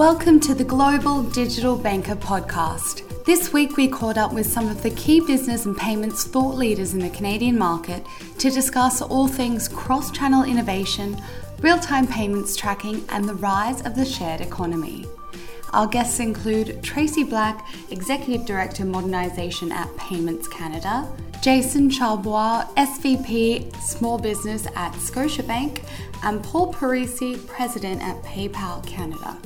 Welcome 0.00 0.40
to 0.40 0.54
the 0.54 0.64
Global 0.64 1.22
Digital 1.24 1.76
Banker 1.76 2.16
podcast. 2.16 3.02
This 3.26 3.52
week, 3.52 3.76
we 3.76 3.86
caught 3.86 4.16
up 4.16 4.32
with 4.32 4.46
some 4.46 4.66
of 4.66 4.82
the 4.82 4.88
key 4.92 5.20
business 5.20 5.66
and 5.66 5.76
payments 5.76 6.24
thought 6.24 6.56
leaders 6.56 6.94
in 6.94 7.00
the 7.00 7.10
Canadian 7.10 7.58
market 7.58 8.06
to 8.38 8.48
discuss 8.50 9.02
all 9.02 9.28
things 9.28 9.68
cross 9.68 10.10
channel 10.10 10.44
innovation, 10.44 11.20
real 11.60 11.78
time 11.78 12.06
payments 12.06 12.56
tracking, 12.56 13.04
and 13.10 13.28
the 13.28 13.34
rise 13.34 13.84
of 13.84 13.94
the 13.94 14.06
shared 14.06 14.40
economy. 14.40 15.04
Our 15.74 15.86
guests 15.86 16.18
include 16.18 16.82
Tracy 16.82 17.22
Black, 17.22 17.68
Executive 17.90 18.46
Director 18.46 18.84
Modernisation 18.84 19.70
at 19.70 19.94
Payments 19.98 20.48
Canada, 20.48 21.06
Jason 21.42 21.90
Charlebois, 21.90 22.74
SVP 22.76 23.76
Small 23.82 24.18
Business 24.18 24.66
at 24.74 24.92
Scotiabank, 24.94 25.84
and 26.22 26.42
Paul 26.42 26.72
Parisi, 26.72 27.46
President 27.46 28.00
at 28.00 28.16
PayPal 28.22 28.82
Canada. 28.86 29.36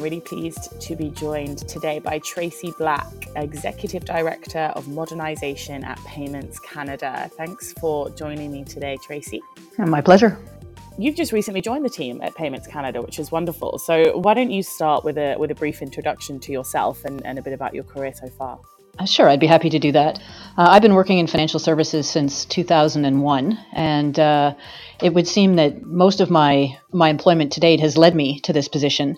Really 0.00 0.20
pleased 0.20 0.80
to 0.80 0.96
be 0.96 1.10
joined 1.10 1.58
today 1.68 1.98
by 1.98 2.18
Tracy 2.20 2.72
Black, 2.78 3.06
Executive 3.36 4.04
Director 4.04 4.72
of 4.74 4.86
Modernisation 4.86 5.84
at 5.84 5.98
Payments 6.04 6.58
Canada. 6.58 7.30
Thanks 7.36 7.72
for 7.74 8.10
joining 8.10 8.52
me 8.52 8.64
today, 8.64 8.98
Tracy. 9.02 9.40
My 9.78 10.00
pleasure. 10.00 10.38
You've 10.98 11.14
just 11.16 11.32
recently 11.32 11.60
joined 11.60 11.84
the 11.84 11.90
team 11.90 12.20
at 12.22 12.34
Payments 12.34 12.66
Canada, 12.66 13.00
which 13.00 13.18
is 13.18 13.30
wonderful. 13.30 13.78
So 13.78 14.18
why 14.18 14.34
don't 14.34 14.50
you 14.50 14.62
start 14.62 15.04
with 15.04 15.16
a 15.16 15.36
with 15.36 15.50
a 15.50 15.54
brief 15.54 15.80
introduction 15.80 16.40
to 16.40 16.52
yourself 16.52 17.04
and, 17.04 17.24
and 17.24 17.38
a 17.38 17.42
bit 17.42 17.52
about 17.52 17.74
your 17.74 17.84
career 17.84 18.12
so 18.14 18.28
far? 18.28 18.58
Uh, 18.98 19.04
sure, 19.06 19.28
I'd 19.28 19.40
be 19.40 19.46
happy 19.46 19.70
to 19.70 19.78
do 19.78 19.92
that. 19.92 20.18
Uh, 20.58 20.66
I've 20.68 20.82
been 20.82 20.94
working 20.94 21.18
in 21.18 21.26
financial 21.26 21.60
services 21.60 22.08
since 22.08 22.44
2001, 22.44 23.58
and 23.72 24.18
uh, 24.18 24.54
it 25.00 25.14
would 25.14 25.26
seem 25.26 25.56
that 25.56 25.82
most 25.82 26.20
of 26.20 26.30
my 26.30 26.76
my 26.92 27.08
employment 27.08 27.52
to 27.52 27.60
date 27.60 27.80
has 27.80 27.96
led 27.96 28.14
me 28.14 28.40
to 28.40 28.52
this 28.52 28.68
position. 28.68 29.16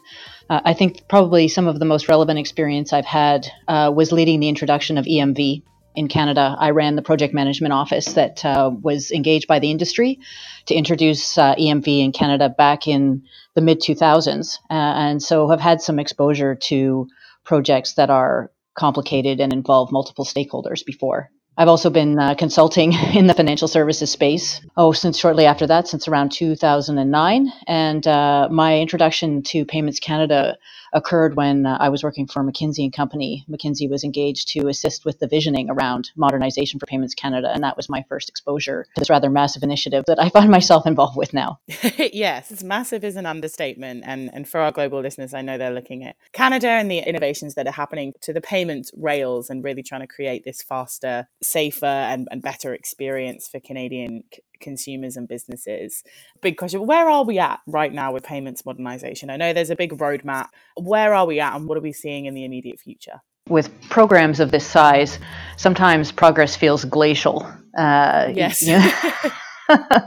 Uh, 0.48 0.60
I 0.64 0.74
think 0.74 1.08
probably 1.08 1.48
some 1.48 1.66
of 1.66 1.78
the 1.78 1.84
most 1.84 2.08
relevant 2.08 2.38
experience 2.38 2.92
I've 2.92 3.06
had 3.06 3.48
uh, 3.66 3.90
was 3.94 4.12
leading 4.12 4.40
the 4.40 4.48
introduction 4.48 4.98
of 4.98 5.06
EMV 5.06 5.62
in 5.94 6.08
Canada. 6.08 6.54
I 6.58 6.70
ran 6.70 6.96
the 6.96 7.02
project 7.02 7.34
management 7.34 7.72
office 7.72 8.12
that 8.12 8.44
uh, 8.44 8.70
was 8.82 9.10
engaged 9.10 9.48
by 9.48 9.58
the 9.58 9.70
industry 9.70 10.20
to 10.66 10.74
introduce 10.74 11.36
EMV 11.36 12.04
in 12.04 12.12
Canada 12.12 12.48
back 12.48 12.86
in 12.86 13.24
the 13.54 13.60
mid 13.62 13.80
2000s, 13.80 14.58
uh, 14.70 14.72
and 14.72 15.22
so 15.22 15.48
have 15.48 15.60
had 15.60 15.80
some 15.80 15.98
exposure 15.98 16.54
to 16.54 17.08
projects 17.44 17.94
that 17.94 18.10
are 18.10 18.50
complicated 18.74 19.40
and 19.40 19.52
involve 19.52 19.92
multiple 19.92 20.24
stakeholders 20.24 20.84
before. 20.84 21.30
I've 21.62 21.68
also 21.68 21.90
been 21.90 22.18
uh, 22.18 22.34
consulting 22.34 22.92
in 23.14 23.28
the 23.28 23.34
financial 23.34 23.68
services 23.68 24.10
space. 24.10 24.60
Oh, 24.76 24.90
since 24.90 25.16
shortly 25.16 25.46
after 25.46 25.64
that, 25.68 25.86
since 25.86 26.08
around 26.08 26.32
2009. 26.32 27.52
And 27.68 28.04
uh, 28.04 28.48
my 28.50 28.80
introduction 28.80 29.44
to 29.44 29.64
Payments 29.64 30.00
Canada 30.00 30.58
occurred 30.92 31.36
when 31.36 31.66
uh, 31.66 31.76
I 31.80 31.88
was 31.88 32.02
working 32.02 32.26
for 32.26 32.42
McKinsey 32.42 32.84
and 32.84 32.92
Company. 32.92 33.44
McKinsey 33.50 33.88
was 33.88 34.04
engaged 34.04 34.48
to 34.48 34.68
assist 34.68 35.04
with 35.04 35.18
the 35.18 35.26
visioning 35.26 35.70
around 35.70 36.10
modernization 36.16 36.78
for 36.78 36.86
Payments 36.86 37.14
Canada, 37.14 37.50
and 37.52 37.62
that 37.62 37.76
was 37.76 37.88
my 37.88 38.04
first 38.08 38.28
exposure 38.28 38.86
to 38.94 39.00
this 39.00 39.10
rather 39.10 39.30
massive 39.30 39.62
initiative 39.62 40.04
that 40.06 40.20
I 40.20 40.28
find 40.28 40.50
myself 40.50 40.86
involved 40.86 41.16
with 41.16 41.32
now. 41.32 41.60
yes, 41.68 42.50
it's 42.50 42.62
massive 42.62 43.04
is 43.04 43.16
an 43.16 43.26
understatement, 43.26 44.04
and 44.06 44.30
and 44.32 44.48
for 44.48 44.60
our 44.60 44.72
global 44.72 45.00
listeners, 45.00 45.34
I 45.34 45.42
know 45.42 45.58
they're 45.58 45.70
looking 45.70 46.04
at 46.04 46.16
Canada 46.32 46.68
and 46.68 46.90
the 46.90 46.98
innovations 46.98 47.54
that 47.54 47.66
are 47.66 47.72
happening 47.72 48.12
to 48.22 48.32
the 48.32 48.40
payments 48.40 48.90
rails, 48.96 49.50
and 49.50 49.64
really 49.64 49.82
trying 49.82 50.02
to 50.02 50.06
create 50.06 50.44
this 50.44 50.62
faster, 50.62 51.28
safer, 51.52 51.86
and, 51.86 52.26
and 52.30 52.42
better 52.42 52.74
experience 52.74 53.48
for 53.48 53.60
Canadian 53.60 54.24
consumers 54.60 55.16
and 55.16 55.28
businesses. 55.28 56.02
Big 56.40 56.56
question 56.56 56.86
where 56.86 57.08
are 57.08 57.24
we 57.24 57.38
at 57.38 57.60
right 57.66 57.92
now 57.92 58.12
with 58.12 58.24
payments 58.24 58.64
modernization? 58.64 59.30
I 59.30 59.36
know 59.36 59.52
there's 59.52 59.70
a 59.70 59.76
big 59.76 59.92
roadmap. 59.98 60.46
Where 60.76 61.14
are 61.14 61.26
we 61.26 61.40
at 61.40 61.54
and 61.54 61.68
what 61.68 61.76
are 61.76 61.82
we 61.82 61.92
seeing 61.92 62.26
in 62.26 62.34
the 62.34 62.44
immediate 62.44 62.80
future? 62.80 63.20
With 63.48 63.70
programs 63.90 64.40
of 64.40 64.50
this 64.50 64.66
size, 64.66 65.18
sometimes 65.56 66.12
progress 66.12 66.56
feels 66.56 66.84
glacial. 66.84 67.46
Uh, 67.76 68.32
yes. 68.34 68.62
You 68.62 68.78
know? 68.78 69.32
uh, 69.68 70.00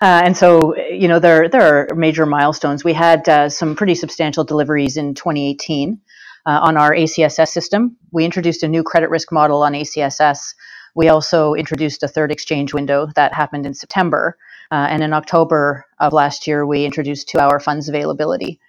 and 0.00 0.36
so, 0.36 0.76
you 0.76 1.08
know, 1.08 1.18
there 1.18 1.48
there 1.48 1.62
are 1.90 1.94
major 1.94 2.26
milestones. 2.26 2.84
We 2.84 2.92
had 2.92 3.28
uh, 3.28 3.48
some 3.48 3.76
pretty 3.76 3.94
substantial 3.94 4.44
deliveries 4.44 4.96
in 4.96 5.14
2018 5.14 6.00
uh, 6.46 6.50
on 6.50 6.76
our 6.76 6.92
ACSS 6.92 7.48
system. 7.48 7.96
We 8.12 8.24
introduced 8.24 8.62
a 8.62 8.68
new 8.68 8.82
credit 8.82 9.10
risk 9.10 9.30
model 9.32 9.62
on 9.62 9.72
ACSS 9.72 10.54
we 10.94 11.08
also 11.08 11.54
introduced 11.54 12.02
a 12.02 12.08
third 12.08 12.32
exchange 12.32 12.74
window 12.74 13.08
that 13.14 13.32
happened 13.34 13.66
in 13.66 13.74
September. 13.74 14.36
Uh, 14.70 14.86
and 14.88 15.02
in 15.02 15.12
October 15.12 15.84
of 15.98 16.12
last 16.12 16.46
year, 16.46 16.64
we 16.64 16.84
introduced 16.84 17.28
two 17.28 17.38
hour 17.38 17.58
funds 17.58 17.88
availability. 17.88 18.60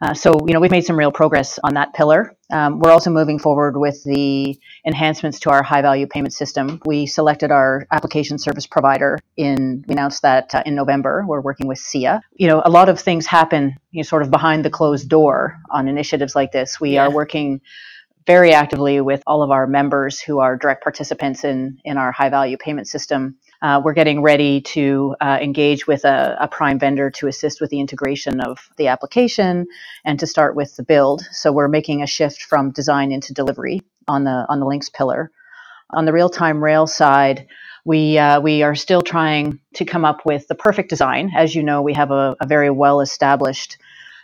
Uh, 0.00 0.14
so, 0.14 0.38
you 0.46 0.54
know, 0.54 0.60
we've 0.60 0.70
made 0.70 0.84
some 0.84 0.96
real 0.96 1.10
progress 1.10 1.58
on 1.64 1.74
that 1.74 1.92
pillar. 1.92 2.36
Um, 2.52 2.78
we're 2.78 2.92
also 2.92 3.10
moving 3.10 3.40
forward 3.40 3.76
with 3.76 4.02
the 4.04 4.56
enhancements 4.86 5.40
to 5.40 5.50
our 5.50 5.62
high 5.62 5.82
value 5.82 6.06
payment 6.06 6.32
system. 6.32 6.80
We 6.86 7.06
selected 7.06 7.50
our 7.50 7.84
application 7.90 8.38
service 8.38 8.64
provider 8.64 9.18
in, 9.36 9.84
we 9.88 9.94
announced 9.94 10.22
that 10.22 10.54
uh, 10.54 10.62
in 10.64 10.76
November. 10.76 11.24
We're 11.26 11.40
working 11.40 11.66
with 11.66 11.78
SIA. 11.78 12.20
You 12.36 12.46
know, 12.46 12.62
a 12.64 12.70
lot 12.70 12.88
of 12.88 13.00
things 13.00 13.26
happen, 13.26 13.74
you 13.90 13.98
know, 13.98 14.04
sort 14.04 14.22
of 14.22 14.30
behind 14.30 14.64
the 14.64 14.70
closed 14.70 15.08
door 15.08 15.58
on 15.68 15.88
initiatives 15.88 16.36
like 16.36 16.52
this. 16.52 16.80
We 16.80 16.94
yeah. 16.94 17.06
are 17.06 17.10
working 17.10 17.60
very 18.28 18.52
actively 18.52 19.00
with 19.00 19.22
all 19.26 19.42
of 19.42 19.50
our 19.50 19.66
members 19.66 20.20
who 20.20 20.38
are 20.38 20.54
direct 20.54 20.82
participants 20.82 21.44
in, 21.44 21.80
in 21.82 21.96
our 21.96 22.12
high 22.12 22.28
value 22.28 22.58
payment 22.58 22.86
system. 22.86 23.38
Uh, 23.62 23.80
we're 23.82 23.94
getting 23.94 24.20
ready 24.20 24.60
to 24.60 25.16
uh, 25.22 25.38
engage 25.40 25.86
with 25.86 26.04
a, 26.04 26.36
a, 26.38 26.46
prime 26.46 26.78
vendor 26.78 27.10
to 27.10 27.26
assist 27.26 27.58
with 27.58 27.70
the 27.70 27.80
integration 27.80 28.38
of 28.42 28.68
the 28.76 28.88
application 28.88 29.66
and 30.04 30.20
to 30.20 30.26
start 30.26 30.54
with 30.54 30.76
the 30.76 30.82
build. 30.82 31.22
So 31.32 31.50
we're 31.50 31.68
making 31.68 32.02
a 32.02 32.06
shift 32.06 32.42
from 32.42 32.70
design 32.70 33.12
into 33.12 33.32
delivery 33.32 33.80
on 34.06 34.24
the 34.24 34.44
on 34.50 34.60
the 34.60 34.66
Lynx 34.66 34.90
pillar. 34.90 35.32
On 35.94 36.04
the 36.04 36.12
real 36.12 36.28
time 36.28 36.62
rail 36.62 36.86
side, 36.86 37.46
we 37.86 38.18
uh, 38.18 38.42
we 38.42 38.62
are 38.62 38.74
still 38.74 39.00
trying 39.00 39.58
to 39.76 39.86
come 39.86 40.04
up 40.04 40.26
with 40.26 40.46
the 40.48 40.54
perfect 40.54 40.90
design. 40.90 41.32
As 41.34 41.54
you 41.54 41.62
know, 41.62 41.80
we 41.80 41.94
have 41.94 42.10
a, 42.10 42.36
a 42.42 42.46
very 42.46 42.68
well 42.68 43.00
established 43.00 43.78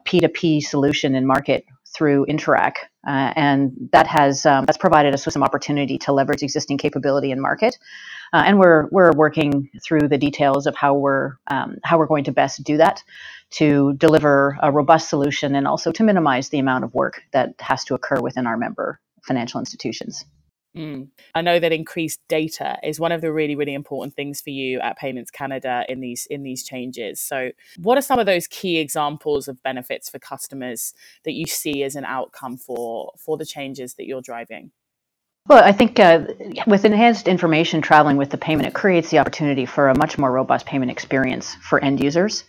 P2P 0.06 0.62
solution 0.62 1.15
in 1.15 1.26
market 1.26 1.65
through 1.94 2.27
Interac, 2.27 2.75
uh, 3.06 3.32
and 3.37 3.72
that 3.93 4.06
has 4.06 4.44
um, 4.47 4.65
that's 4.65 4.78
provided 4.78 5.15
us 5.15 5.25
with 5.25 5.32
some 5.32 5.43
opportunity 5.43 5.99
to 5.99 6.12
leverage 6.12 6.43
existing 6.43 6.78
capability 6.78 7.31
in 7.31 7.41
market. 7.41 7.78
Uh, 8.32 8.43
and 8.47 8.59
we're 8.59 8.88
we're 8.91 9.12
working 9.12 9.71
through 9.84 10.09
the 10.09 10.19
details 10.19 10.66
of 10.66 10.75
how 10.75 10.94
we're 10.94 11.37
um, 11.47 11.77
how 11.84 11.99
we're 11.99 12.06
going 12.06 12.25
to 12.25 12.33
best 12.33 12.62
do 12.65 12.77
that 12.77 13.03
to 13.50 13.94
deliver 13.94 14.59
a 14.62 14.72
robust 14.72 15.09
solution 15.09 15.54
and 15.54 15.69
also 15.69 15.93
to 15.93 16.03
minimize 16.03 16.49
the 16.49 16.59
amount 16.59 16.83
of 16.84 16.93
work 16.94 17.22
that 17.33 17.54
has 17.60 17.84
to 17.84 17.94
occur 17.94 18.21
within 18.21 18.47
our 18.47 18.56
member 18.56 19.00
financial 19.22 19.60
institutions. 19.60 20.25
Mm. 20.76 21.08
I 21.34 21.42
know 21.42 21.60
that 21.60 21.72
increased 21.72 22.20
data 22.26 22.78
is 22.82 22.98
one 22.98 23.12
of 23.12 23.20
the 23.20 23.32
really, 23.32 23.54
really 23.54 23.74
important 23.74 24.14
things 24.16 24.40
for 24.40 24.50
you 24.50 24.80
at 24.80 24.98
Payments 24.98 25.30
Canada 25.30 25.84
in 25.88 26.00
these 26.00 26.26
in 26.26 26.42
these 26.42 26.64
changes. 26.64 27.20
So, 27.20 27.52
what 27.78 27.96
are 27.96 28.02
some 28.02 28.18
of 28.18 28.26
those 28.26 28.48
key 28.48 28.78
examples 28.78 29.46
of 29.46 29.62
benefits 29.62 30.10
for 30.10 30.18
customers 30.18 30.92
that 31.24 31.34
you 31.34 31.46
see 31.46 31.84
as 31.84 31.94
an 31.94 32.04
outcome 32.04 32.56
for 32.56 33.12
for 33.16 33.36
the 33.36 33.46
changes 33.46 33.94
that 33.94 34.06
you're 34.06 34.20
driving? 34.20 34.72
Well, 35.46 35.62
I 35.62 35.72
think 35.72 36.00
uh, 36.00 36.24
with 36.66 36.84
enhanced 36.84 37.28
information 37.28 37.82
traveling 37.82 38.16
with 38.16 38.30
the 38.30 38.38
payment, 38.38 38.66
it 38.66 38.74
creates 38.74 39.10
the 39.10 39.18
opportunity 39.18 39.66
for 39.66 39.88
a 39.88 39.98
much 39.98 40.16
more 40.16 40.32
robust 40.32 40.64
payment 40.64 40.91
experience 40.91 41.54
for 41.56 41.78
end 41.84 42.02
users. 42.02 42.44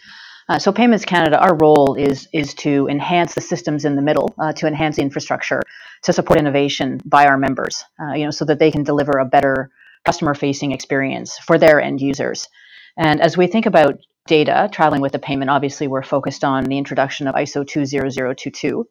Uh, 0.47 0.59
so 0.59 0.71
Payments 0.71 1.05
Canada, 1.05 1.39
our 1.39 1.55
role 1.55 1.95
is 1.95 2.27
is 2.31 2.53
to 2.55 2.87
enhance 2.87 3.33
the 3.33 3.41
systems 3.41 3.83
in 3.83 3.95
the 3.95 4.01
middle, 4.01 4.33
uh, 4.37 4.53
to 4.53 4.67
enhance 4.67 4.97
the 4.97 5.01
infrastructure, 5.01 5.61
to 6.03 6.13
support 6.13 6.37
innovation 6.37 7.01
by 7.03 7.25
our 7.25 7.37
members, 7.37 7.83
uh, 7.99 8.13
you 8.13 8.25
know, 8.25 8.31
so 8.31 8.45
that 8.45 8.59
they 8.59 8.69
can 8.69 8.83
deliver 8.83 9.13
a 9.17 9.25
better 9.25 9.71
customer-facing 10.05 10.71
experience 10.71 11.39
for 11.39 11.57
their 11.57 11.81
end 11.81 11.99
users. 11.99 12.47
And 12.95 13.21
as 13.21 13.35
we 13.35 13.47
think 13.47 13.65
about 13.65 13.97
data 14.27 14.69
traveling 14.71 15.01
with 15.01 15.13
the 15.13 15.19
payment, 15.19 15.49
obviously 15.49 15.87
we're 15.87 16.03
focused 16.03 16.43
on 16.43 16.65
the 16.65 16.77
introduction 16.77 17.27
of 17.27 17.33
ISO 17.33 17.67
20022. 17.67 18.87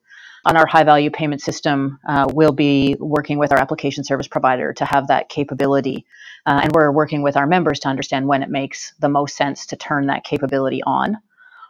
On 0.47 0.57
our 0.57 0.67
high-value 0.67 1.11
payment 1.11 1.41
system, 1.41 2.01
uh, 2.07 2.27
we'll 2.33 2.53
be 2.53 2.97
working 2.99 3.39
with 3.39 3.53
our 3.53 3.59
application 3.59 4.03
service 4.03 4.29
provider 4.29 4.73
to 4.75 4.85
have 4.85 5.07
that 5.07 5.29
capability, 5.29 6.05
uh, 6.47 6.61
and 6.65 6.73
we're 6.75 6.91
working 6.91 7.23
with 7.23 7.37
our 7.37 7.47
members 7.47 7.79
to 7.81 7.89
understand 7.89 8.27
when 8.27 8.43
it 8.43 8.51
makes 8.51 8.93
the 8.99 9.09
most 9.09 9.37
sense 9.37 9.67
to 9.67 9.77
turn 9.77 10.09
that 10.09 10.25
capability 10.25 10.83
on. 10.83 11.19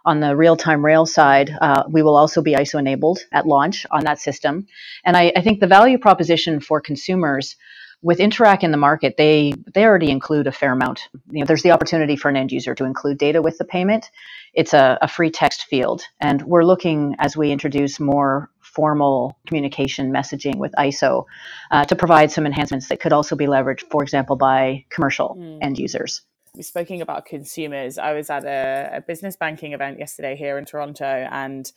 On 0.06 0.20
the 0.20 0.36
real 0.36 0.56
time 0.56 0.84
rail 0.84 1.06
side, 1.06 1.50
uh, 1.60 1.84
we 1.88 2.02
will 2.02 2.16
also 2.16 2.42
be 2.42 2.52
ISO 2.54 2.78
enabled 2.78 3.20
at 3.32 3.46
launch 3.46 3.86
on 3.90 4.04
that 4.04 4.20
system. 4.20 4.66
And 5.04 5.16
I, 5.16 5.32
I, 5.34 5.40
think 5.40 5.60
the 5.60 5.66
value 5.66 5.96
proposition 5.98 6.60
for 6.60 6.80
consumers 6.80 7.56
with 8.04 8.18
Interac 8.18 8.62
in 8.62 8.70
the 8.70 8.76
market, 8.76 9.16
they 9.16 9.54
they 9.74 9.84
already 9.84 10.10
include 10.10 10.46
a 10.46 10.52
fair 10.52 10.72
amount. 10.72 11.08
You 11.30 11.40
know, 11.40 11.46
there's 11.46 11.62
the 11.62 11.70
opportunity 11.70 12.16
for 12.16 12.28
an 12.28 12.36
end 12.36 12.52
user 12.52 12.74
to 12.74 12.84
include 12.84 13.16
data 13.16 13.40
with 13.40 13.56
the 13.56 13.64
payment. 13.64 14.10
It's 14.52 14.74
a, 14.74 14.98
a 15.00 15.08
free 15.08 15.30
text 15.30 15.64
field, 15.64 16.02
and 16.20 16.42
we're 16.42 16.64
looking 16.64 17.16
as 17.18 17.34
we 17.34 17.50
introduce 17.50 17.98
more 17.98 18.50
formal 18.60 19.38
communication 19.46 20.12
messaging 20.12 20.56
with 20.56 20.72
ISO 20.78 21.24
uh, 21.70 21.84
to 21.86 21.96
provide 21.96 22.30
some 22.30 22.44
enhancements 22.44 22.88
that 22.88 23.00
could 23.00 23.12
also 23.12 23.36
be 23.36 23.46
leveraged, 23.46 23.84
for 23.90 24.02
example, 24.02 24.36
by 24.36 24.84
commercial 24.90 25.36
mm. 25.38 25.58
end 25.62 25.78
users. 25.78 26.22
Speaking 26.60 27.00
about 27.00 27.26
consumers, 27.26 27.98
I 27.98 28.12
was 28.12 28.30
at 28.30 28.44
a, 28.44 28.90
a 28.94 29.00
business 29.00 29.36
banking 29.36 29.72
event 29.72 29.98
yesterday 29.98 30.36
here 30.36 30.58
in 30.58 30.64
Toronto 30.64 31.04
and 31.04 31.70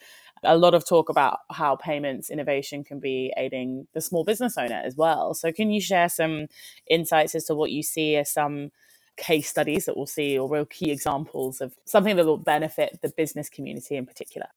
a 0.43 0.57
lot 0.57 0.73
of 0.73 0.87
talk 0.87 1.09
about 1.09 1.39
how 1.51 1.75
payments 1.75 2.29
innovation 2.29 2.83
can 2.83 2.99
be 2.99 3.33
aiding 3.37 3.87
the 3.93 4.01
small 4.01 4.23
business 4.23 4.57
owner 4.57 4.81
as 4.85 4.95
well. 4.95 5.33
So, 5.33 5.51
can 5.51 5.71
you 5.71 5.81
share 5.81 6.09
some 6.09 6.47
insights 6.89 7.33
as 7.35 7.45
to 7.45 7.55
what 7.55 7.71
you 7.71 7.81
see 7.81 8.15
as 8.15 8.31
some 8.31 8.71
case 9.17 9.49
studies 9.49 9.85
that 9.85 9.97
we'll 9.97 10.05
see 10.05 10.37
or 10.37 10.47
real 10.47 10.65
key 10.65 10.91
examples 10.91 11.59
of 11.59 11.73
something 11.85 12.15
that 12.15 12.25
will 12.25 12.37
benefit 12.37 12.99
the 13.01 13.09
business 13.09 13.49
community 13.49 13.95
in 13.95 14.05
particular? 14.05 14.47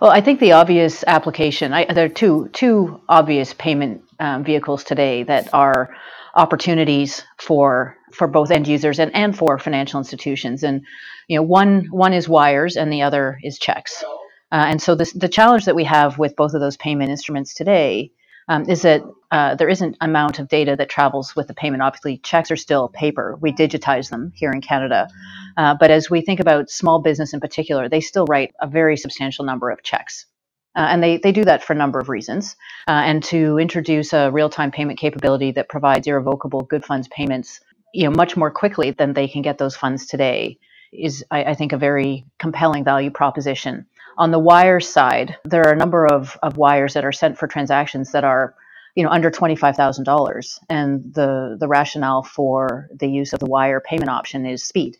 Well, 0.00 0.10
I 0.10 0.22
think 0.22 0.40
the 0.40 0.52
obvious 0.52 1.04
application, 1.06 1.74
I, 1.74 1.92
there 1.92 2.06
are 2.06 2.08
two, 2.08 2.48
two 2.54 3.02
obvious 3.06 3.52
payment 3.52 4.02
um, 4.18 4.42
vehicles 4.44 4.82
today 4.82 5.24
that 5.24 5.52
are 5.52 5.94
opportunities 6.34 7.24
for 7.38 7.96
for 8.12 8.26
both 8.26 8.50
end 8.50 8.66
users 8.66 8.98
and, 8.98 9.14
and 9.14 9.36
for 9.36 9.58
financial 9.58 9.98
institutions. 9.98 10.62
And 10.62 10.82
you 11.28 11.36
know, 11.36 11.42
one 11.42 11.86
one 11.90 12.12
is 12.12 12.28
wires 12.28 12.76
and 12.76 12.92
the 12.92 13.02
other 13.02 13.38
is 13.42 13.58
checks. 13.58 14.04
Uh, 14.52 14.66
and 14.68 14.82
so 14.82 14.94
this, 14.94 15.12
the 15.12 15.28
challenge 15.28 15.64
that 15.66 15.76
we 15.76 15.84
have 15.84 16.18
with 16.18 16.34
both 16.34 16.54
of 16.54 16.60
those 16.60 16.76
payment 16.76 17.10
instruments 17.10 17.54
today 17.54 18.10
um, 18.48 18.68
is 18.68 18.82
that 18.82 19.02
uh, 19.30 19.54
there 19.54 19.68
isn't 19.68 19.96
amount 20.00 20.40
of 20.40 20.48
data 20.48 20.74
that 20.74 20.88
travels 20.88 21.36
with 21.36 21.46
the 21.46 21.54
payment. 21.54 21.82
Obviously, 21.82 22.18
checks 22.18 22.50
are 22.50 22.56
still 22.56 22.88
paper. 22.88 23.38
We 23.40 23.52
digitize 23.52 24.10
them 24.10 24.32
here 24.34 24.50
in 24.50 24.60
Canada. 24.60 25.06
Uh, 25.56 25.76
but 25.78 25.92
as 25.92 26.10
we 26.10 26.20
think 26.20 26.40
about 26.40 26.68
small 26.68 27.00
business 27.00 27.32
in 27.32 27.38
particular, 27.38 27.88
they 27.88 28.00
still 28.00 28.24
write 28.26 28.52
a 28.60 28.66
very 28.66 28.96
substantial 28.96 29.44
number 29.44 29.70
of 29.70 29.84
checks. 29.84 30.26
Uh, 30.76 30.86
and 30.88 31.02
they, 31.02 31.18
they 31.18 31.32
do 31.32 31.44
that 31.44 31.64
for 31.64 31.72
a 31.72 31.76
number 31.76 31.98
of 31.98 32.08
reasons. 32.08 32.56
Uh, 32.86 33.02
and 33.04 33.24
to 33.24 33.58
introduce 33.58 34.12
a 34.12 34.30
real 34.30 34.48
time 34.48 34.70
payment 34.70 34.98
capability 34.98 35.50
that 35.52 35.68
provides 35.68 36.06
irrevocable 36.06 36.60
good 36.60 36.84
funds 36.84 37.08
payments 37.08 37.60
you 37.92 38.04
know, 38.04 38.10
much 38.10 38.36
more 38.36 38.50
quickly 38.50 38.92
than 38.92 39.12
they 39.12 39.28
can 39.28 39.42
get 39.42 39.58
those 39.58 39.76
funds 39.76 40.06
today 40.06 40.58
is, 40.92 41.24
I, 41.30 41.44
I 41.44 41.54
think, 41.54 41.72
a 41.72 41.78
very 41.78 42.24
compelling 42.38 42.84
value 42.84 43.10
proposition. 43.10 43.86
On 44.18 44.30
the 44.30 44.38
wire 44.38 44.80
side, 44.80 45.36
there 45.44 45.62
are 45.62 45.72
a 45.72 45.76
number 45.76 46.06
of, 46.06 46.36
of 46.42 46.56
wires 46.56 46.94
that 46.94 47.04
are 47.04 47.12
sent 47.12 47.38
for 47.38 47.46
transactions 47.46 48.12
that 48.12 48.24
are 48.24 48.54
you 48.96 49.04
know 49.04 49.10
under 49.10 49.30
$25,000 49.30 50.58
and 50.68 51.14
the 51.14 51.56
the 51.60 51.68
rationale 51.68 52.24
for 52.24 52.88
the 52.98 53.08
use 53.08 53.32
of 53.32 53.38
the 53.38 53.46
wire 53.46 53.80
payment 53.80 54.10
option 54.10 54.44
is 54.44 54.64
speed. 54.64 54.96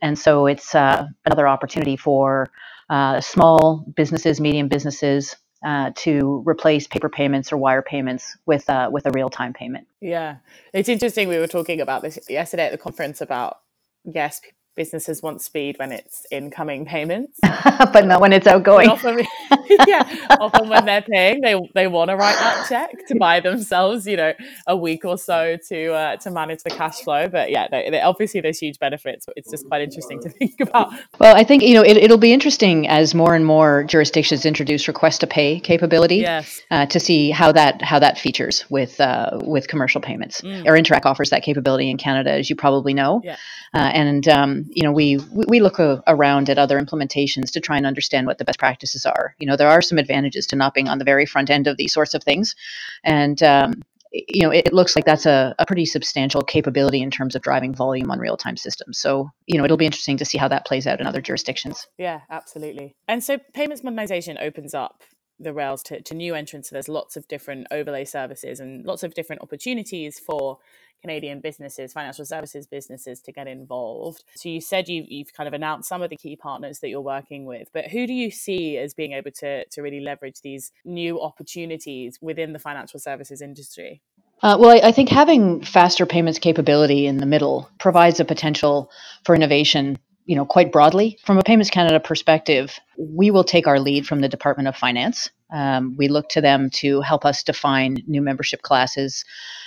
And 0.00 0.18
so 0.18 0.46
it's 0.46 0.74
uh, 0.74 1.06
another 1.24 1.46
opportunity 1.46 1.96
for 1.96 2.50
uh, 2.90 3.20
small 3.20 3.84
businesses, 3.96 4.40
medium 4.40 4.68
businesses 4.68 5.34
uh, 5.64 5.90
to 5.96 6.42
replace 6.46 6.86
paper 6.86 7.08
payments 7.08 7.52
or 7.52 7.56
wire 7.56 7.82
payments 7.82 8.36
with 8.46 8.68
uh, 8.68 8.88
with 8.92 9.06
a 9.06 9.10
real 9.12 9.30
time 9.30 9.52
payment. 9.52 9.86
Yeah, 10.00 10.36
it's 10.72 10.88
interesting. 10.88 11.28
We 11.28 11.38
were 11.38 11.46
talking 11.46 11.80
about 11.80 12.02
this 12.02 12.18
yesterday 12.28 12.66
at 12.66 12.72
the 12.72 12.78
conference 12.78 13.20
about 13.20 13.60
yes, 14.04 14.40
businesses 14.74 15.22
want 15.22 15.40
speed 15.40 15.76
when 15.78 15.92
it's 15.92 16.26
incoming 16.30 16.84
payments, 16.84 17.38
but 17.42 18.06
not 18.06 18.20
when 18.20 18.32
it's 18.32 18.46
outgoing. 18.46 18.88
Often, 18.88 19.20
yeah, 19.86 20.26
often 20.40 20.68
when 20.68 20.84
they're 20.84 21.02
paying, 21.02 21.40
they 21.40 21.54
they 21.74 21.86
want 21.86 22.10
to 22.10 22.16
write 22.16 22.36
that 22.36 22.66
check 22.68 23.06
to 23.08 23.16
buy 23.16 23.40
themselves, 23.40 24.06
you 24.06 24.16
know, 24.16 24.32
a 24.66 24.76
week 24.76 25.04
or 25.04 25.18
so 25.18 25.56
to 25.68 25.92
uh, 25.92 26.16
to 26.16 26.30
manage 26.30 26.62
the 26.62 26.70
cash 26.70 27.00
flow. 27.00 27.28
But 27.28 27.50
yeah, 27.50 27.68
they, 27.68 27.90
they, 27.90 28.00
obviously 28.00 28.40
there's 28.40 28.58
huge 28.58 28.78
benefits. 28.78 29.26
But 29.26 29.34
It's 29.36 29.50
just 29.50 29.66
quite 29.66 29.82
interesting 29.82 30.20
to 30.22 30.28
think 30.38 30.60
about. 30.60 30.92
Well, 31.18 31.36
I 31.36 31.44
think 31.44 31.62
you 31.62 31.74
know 31.74 31.82
it, 31.82 32.10
will 32.10 32.18
be 32.18 32.32
interesting 32.32 32.88
as 32.88 33.14
more 33.14 33.34
and 33.34 33.44
more 33.44 33.84
jurisdictions 33.84 34.44
introduce 34.44 34.88
request 34.88 35.20
to 35.20 35.26
pay 35.26 35.60
capability. 35.60 36.16
Yes. 36.16 36.60
Uh, 36.70 36.86
to 36.86 37.00
see 37.00 37.30
how 37.30 37.52
that 37.52 37.82
how 37.82 37.98
that 37.98 38.18
features 38.18 38.64
with 38.70 39.00
uh, 39.00 39.38
with 39.42 39.68
commercial 39.68 40.00
payments. 40.00 40.40
Mm. 40.40 40.66
Or 40.66 40.72
Interac 40.72 41.06
offers 41.06 41.30
that 41.30 41.42
capability 41.42 41.90
in 41.90 41.96
Canada, 41.96 42.32
as 42.32 42.50
you 42.50 42.56
probably 42.56 42.94
know. 42.94 43.20
Yeah. 43.24 43.36
Uh, 43.74 43.90
and 43.92 44.28
um, 44.28 44.63
you 44.68 44.82
know 44.82 44.92
we 44.92 45.18
we 45.32 45.60
look 45.60 45.78
a, 45.78 46.02
around 46.06 46.50
at 46.50 46.58
other 46.58 46.80
implementations 46.80 47.50
to 47.52 47.60
try 47.60 47.76
and 47.76 47.86
understand 47.86 48.26
what 48.26 48.38
the 48.38 48.44
best 48.44 48.58
practices 48.58 49.06
are. 49.06 49.34
You 49.38 49.46
know 49.46 49.56
there 49.56 49.68
are 49.68 49.82
some 49.82 49.98
advantages 49.98 50.46
to 50.48 50.56
not 50.56 50.74
being 50.74 50.88
on 50.88 50.98
the 50.98 51.04
very 51.04 51.26
front 51.26 51.50
end 51.50 51.66
of 51.66 51.76
these 51.76 51.92
sorts 51.92 52.14
of 52.14 52.22
things, 52.22 52.54
and 53.02 53.42
um, 53.42 53.82
you 54.12 54.42
know 54.42 54.50
it, 54.50 54.68
it, 54.68 54.72
looks 54.72 54.96
like 54.96 55.04
that's 55.04 55.26
a, 55.26 55.54
a 55.58 55.66
pretty 55.66 55.86
substantial 55.86 56.42
capability 56.42 57.02
in 57.02 57.10
terms 57.10 57.34
of 57.34 57.42
driving 57.42 57.74
volume 57.74 58.10
on 58.10 58.18
real 58.18 58.36
time 58.36 58.56
systems. 58.56 58.98
So 58.98 59.30
you 59.46 59.58
know 59.58 59.64
it'll 59.64 59.76
be 59.76 59.86
interesting 59.86 60.16
to 60.18 60.24
see 60.24 60.38
how 60.38 60.48
that 60.48 60.66
plays 60.66 60.86
out 60.86 61.00
in 61.00 61.06
other 61.06 61.20
jurisdictions. 61.20 61.86
Yeah, 61.98 62.20
absolutely. 62.30 62.94
And 63.08 63.22
so 63.22 63.38
payments 63.52 63.82
modernization 63.82 64.38
opens 64.40 64.74
up 64.74 65.02
the 65.38 65.52
rails 65.52 65.82
to, 65.84 66.00
to 66.02 66.14
new 66.14 66.34
entrants. 66.34 66.70
So 66.70 66.74
there's 66.74 66.88
lots 66.88 67.16
of 67.16 67.26
different 67.28 67.66
overlay 67.70 68.04
services 68.04 68.60
and 68.60 68.84
lots 68.84 69.02
of 69.02 69.14
different 69.14 69.42
opportunities 69.42 70.18
for 70.18 70.58
Canadian 71.04 71.40
businesses, 71.40 71.92
financial 71.92 72.24
services 72.24 72.66
businesses 72.66 73.20
to 73.20 73.32
get 73.32 73.46
involved. 73.46 74.24
So 74.36 74.48
you 74.48 74.60
said 74.60 74.88
you, 74.88 75.04
you've 75.06 75.34
kind 75.34 75.46
of 75.46 75.52
announced 75.52 75.88
some 75.88 76.00
of 76.00 76.08
the 76.08 76.16
key 76.16 76.34
partners 76.34 76.78
that 76.78 76.88
you're 76.88 77.02
working 77.02 77.44
with, 77.44 77.68
but 77.74 77.88
who 77.88 78.06
do 78.06 78.14
you 78.14 78.30
see 78.30 78.78
as 78.78 78.94
being 78.94 79.12
able 79.12 79.30
to, 79.32 79.66
to 79.66 79.82
really 79.82 80.00
leverage 80.00 80.40
these 80.40 80.72
new 80.84 81.20
opportunities 81.20 82.18
within 82.22 82.54
the 82.54 82.58
financial 82.58 82.98
services 82.98 83.42
industry? 83.42 84.00
Uh, 84.42 84.56
well, 84.58 84.70
I, 84.70 84.88
I, 84.88 84.92
think 84.92 85.10
having 85.10 85.62
faster 85.62 86.06
payments 86.06 86.38
capability 86.38 87.06
in 87.06 87.18
the 87.18 87.26
middle 87.26 87.70
provides 87.78 88.18
a 88.18 88.24
potential 88.24 88.90
for 89.24 89.34
innovation 89.34 89.98
you 90.24 90.36
know, 90.36 90.46
quite 90.46 90.72
broadly. 90.72 91.18
From 91.24 91.38
a 91.38 91.42
Payments 91.42 91.70
Canada 91.70 92.00
perspective, 92.00 92.78
we 92.96 93.30
will 93.30 93.44
take 93.44 93.66
our 93.66 93.78
lead 93.78 94.06
from 94.06 94.20
the 94.20 94.28
Department 94.28 94.68
of 94.68 94.76
Finance. 94.76 95.30
Um, 95.52 95.94
we 95.96 96.08
look 96.08 96.28
to 96.30 96.40
them 96.40 96.70
to 96.70 97.00
help 97.02 97.24
us 97.24 97.42
define 97.42 98.02
new 98.06 98.22
membership 98.22 98.62
classes 98.62 99.24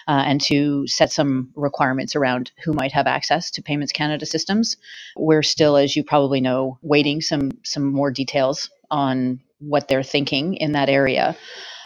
uh, 0.07 0.24
and 0.25 0.42
to 0.42 0.88
set 0.88 1.12
some 1.12 1.51
requirements 1.56 2.15
around 2.15 2.51
who 2.63 2.74
might 2.74 2.92
have 2.92 3.07
access 3.07 3.51
to 3.51 3.62
Payments 3.62 3.92
Canada 3.92 4.25
systems. 4.25 4.77
We're 5.15 5.44
still, 5.44 5.77
as 5.77 5.95
you 5.95 6.04
probably 6.04 6.42
know, 6.42 6.80
waiting 6.81 7.21
some 7.21 7.51
some 7.63 7.92
more 7.92 8.12
details 8.12 8.69
on 8.89 9.42
what 9.60 9.88
they're 9.88 10.03
thinking 10.03 10.56
in 10.56 10.74
that 10.74 10.89
area. 10.89 11.36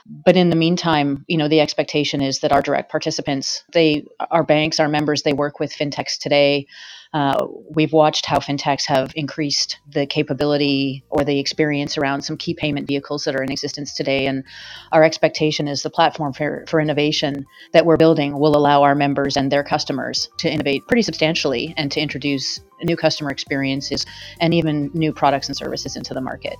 But 0.06 0.36
in 0.36 0.50
the 0.50 0.56
meantime, 0.56 1.26
you 1.28 1.38
know, 1.38 1.48
the 1.48 1.60
expectation 1.60 2.22
is 2.22 2.40
that 2.40 2.52
our 2.52 2.62
direct 2.62 2.92
participants, 2.92 3.64
they, 3.74 4.06
our 4.32 4.44
banks, 4.44 4.80
our 4.80 4.90
members, 4.90 5.24
they 5.24 5.34
work 5.34 5.60
with 5.60 5.74
fintechs 5.74 6.18
today. 6.18 6.68
Uh, 7.14 7.46
we've 7.70 7.92
watched 7.92 8.26
how 8.26 8.40
fintechs 8.40 8.86
have 8.86 9.12
increased 9.16 9.80
the 9.88 10.06
capability 10.06 11.04
or 11.10 11.26
the 11.26 11.40
experience 11.40 11.98
around 11.98 12.22
some 12.22 12.38
key 12.38 12.54
payment 12.54 12.88
vehicles 12.88 13.26
that 13.26 13.36
are 13.36 13.44
in 13.44 13.52
existence 13.52 13.94
today. 13.94 14.26
And 14.28 14.44
our 14.92 15.04
expectation 15.04 15.68
is 15.68 15.84
the 15.84 15.90
platform 15.90 16.32
for, 16.32 16.64
for 16.68 16.80
innovation 16.80 17.46
that 17.74 17.86
we're 17.86 17.98
building 17.98 18.40
will 18.40 18.56
allow 18.56 18.84
our 18.84 18.96
members 18.96 19.36
and 19.36 19.52
their 19.52 19.64
customers 19.64 20.30
to 20.38 20.50
innovate 20.50 20.88
pretty 20.88 21.02
substantially 21.02 21.74
and 21.78 21.92
to 21.92 22.00
introduce 22.00 22.62
new 22.84 22.96
customer 22.96 23.30
experiences 23.30 24.06
and 24.40 24.54
even 24.54 24.90
new 24.94 25.12
products 25.14 25.48
and 25.48 25.58
services 25.58 25.96
into 25.96 26.14
the 26.14 26.22
market. 26.22 26.56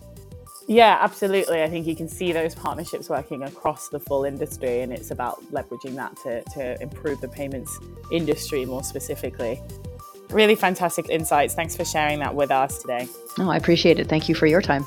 Yeah, 0.72 1.00
absolutely. 1.02 1.62
I 1.62 1.68
think 1.68 1.86
you 1.86 1.98
can 1.98 2.08
see 2.08 2.32
those 2.32 2.56
partnerships 2.56 3.10
working 3.10 3.44
across 3.44 3.90
the 3.90 4.00
full 4.00 4.24
industry, 4.24 4.80
and 4.80 4.94
it's 4.94 5.12
about 5.12 5.44
leveraging 5.52 5.96
that 5.96 6.16
to, 6.24 6.42
to 6.54 6.82
improve 6.82 7.20
the 7.20 7.28
payments 7.28 7.78
industry 8.10 8.64
more 8.64 8.82
specifically. 8.82 9.62
Really 10.30 10.56
fantastic 10.56 11.10
insights. 11.10 11.56
Thanks 11.56 11.76
for 11.76 11.84
sharing 11.84 12.20
that 12.20 12.34
with 12.34 12.52
us 12.52 12.82
today. 12.82 13.10
Oh, 13.38 13.50
I 13.50 13.58
appreciate 13.58 14.00
it. 14.00 14.08
Thank 14.08 14.30
you 14.30 14.34
for 14.34 14.46
your 14.46 14.62
time. 14.62 14.86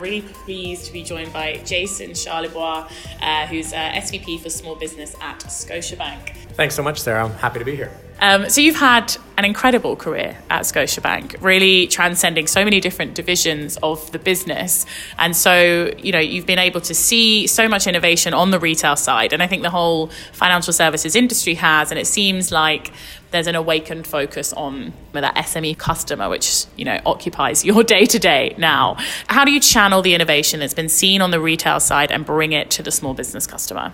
Really 0.00 0.22
pleased 0.22 0.86
to 0.86 0.92
be 0.94 1.02
joined 1.02 1.34
by 1.34 1.58
Jason 1.66 2.12
Charlebois, 2.12 2.90
uh, 3.20 3.46
who's 3.48 3.74
uh, 3.74 3.76
SVP 3.76 4.40
for 4.42 4.48
Small 4.48 4.74
Business 4.74 5.14
at 5.20 5.40
Scotiabank. 5.40 6.45
Thanks 6.56 6.74
so 6.74 6.82
much, 6.82 7.00
Sarah. 7.00 7.24
I'm 7.24 7.32
happy 7.32 7.58
to 7.58 7.66
be 7.66 7.76
here. 7.76 7.92
Um, 8.18 8.48
so 8.48 8.62
you've 8.62 8.76
had 8.76 9.14
an 9.36 9.44
incredible 9.44 9.94
career 9.94 10.38
at 10.48 10.62
Scotiabank, 10.62 11.42
really 11.42 11.86
transcending 11.86 12.46
so 12.46 12.64
many 12.64 12.80
different 12.80 13.14
divisions 13.14 13.76
of 13.82 14.10
the 14.12 14.18
business. 14.18 14.86
And 15.18 15.36
so, 15.36 15.92
you 15.98 16.12
know, 16.12 16.18
you've 16.18 16.46
been 16.46 16.58
able 16.58 16.80
to 16.80 16.94
see 16.94 17.46
so 17.46 17.68
much 17.68 17.86
innovation 17.86 18.32
on 18.32 18.52
the 18.52 18.58
retail 18.58 18.96
side. 18.96 19.34
And 19.34 19.42
I 19.42 19.46
think 19.46 19.62
the 19.62 19.70
whole 19.70 20.06
financial 20.32 20.72
services 20.72 21.14
industry 21.14 21.54
has. 21.56 21.90
And 21.90 22.00
it 22.00 22.06
seems 22.06 22.50
like 22.50 22.90
there's 23.32 23.48
an 23.48 23.54
awakened 23.54 24.06
focus 24.06 24.54
on 24.54 24.94
that 25.12 25.34
SME 25.34 25.76
customer, 25.76 26.30
which, 26.30 26.64
you 26.76 26.86
know, 26.86 26.98
occupies 27.04 27.64
your 27.66 27.84
day 27.84 28.06
to 28.06 28.18
day 28.18 28.54
now. 28.56 28.96
How 29.26 29.44
do 29.44 29.50
you 29.50 29.60
channel 29.60 30.00
the 30.00 30.14
innovation 30.14 30.60
that's 30.60 30.72
been 30.72 30.88
seen 30.88 31.20
on 31.20 31.32
the 31.32 31.40
retail 31.40 31.80
side 31.80 32.10
and 32.10 32.24
bring 32.24 32.52
it 32.52 32.70
to 32.70 32.82
the 32.82 32.90
small 32.90 33.12
business 33.12 33.46
customer? 33.46 33.92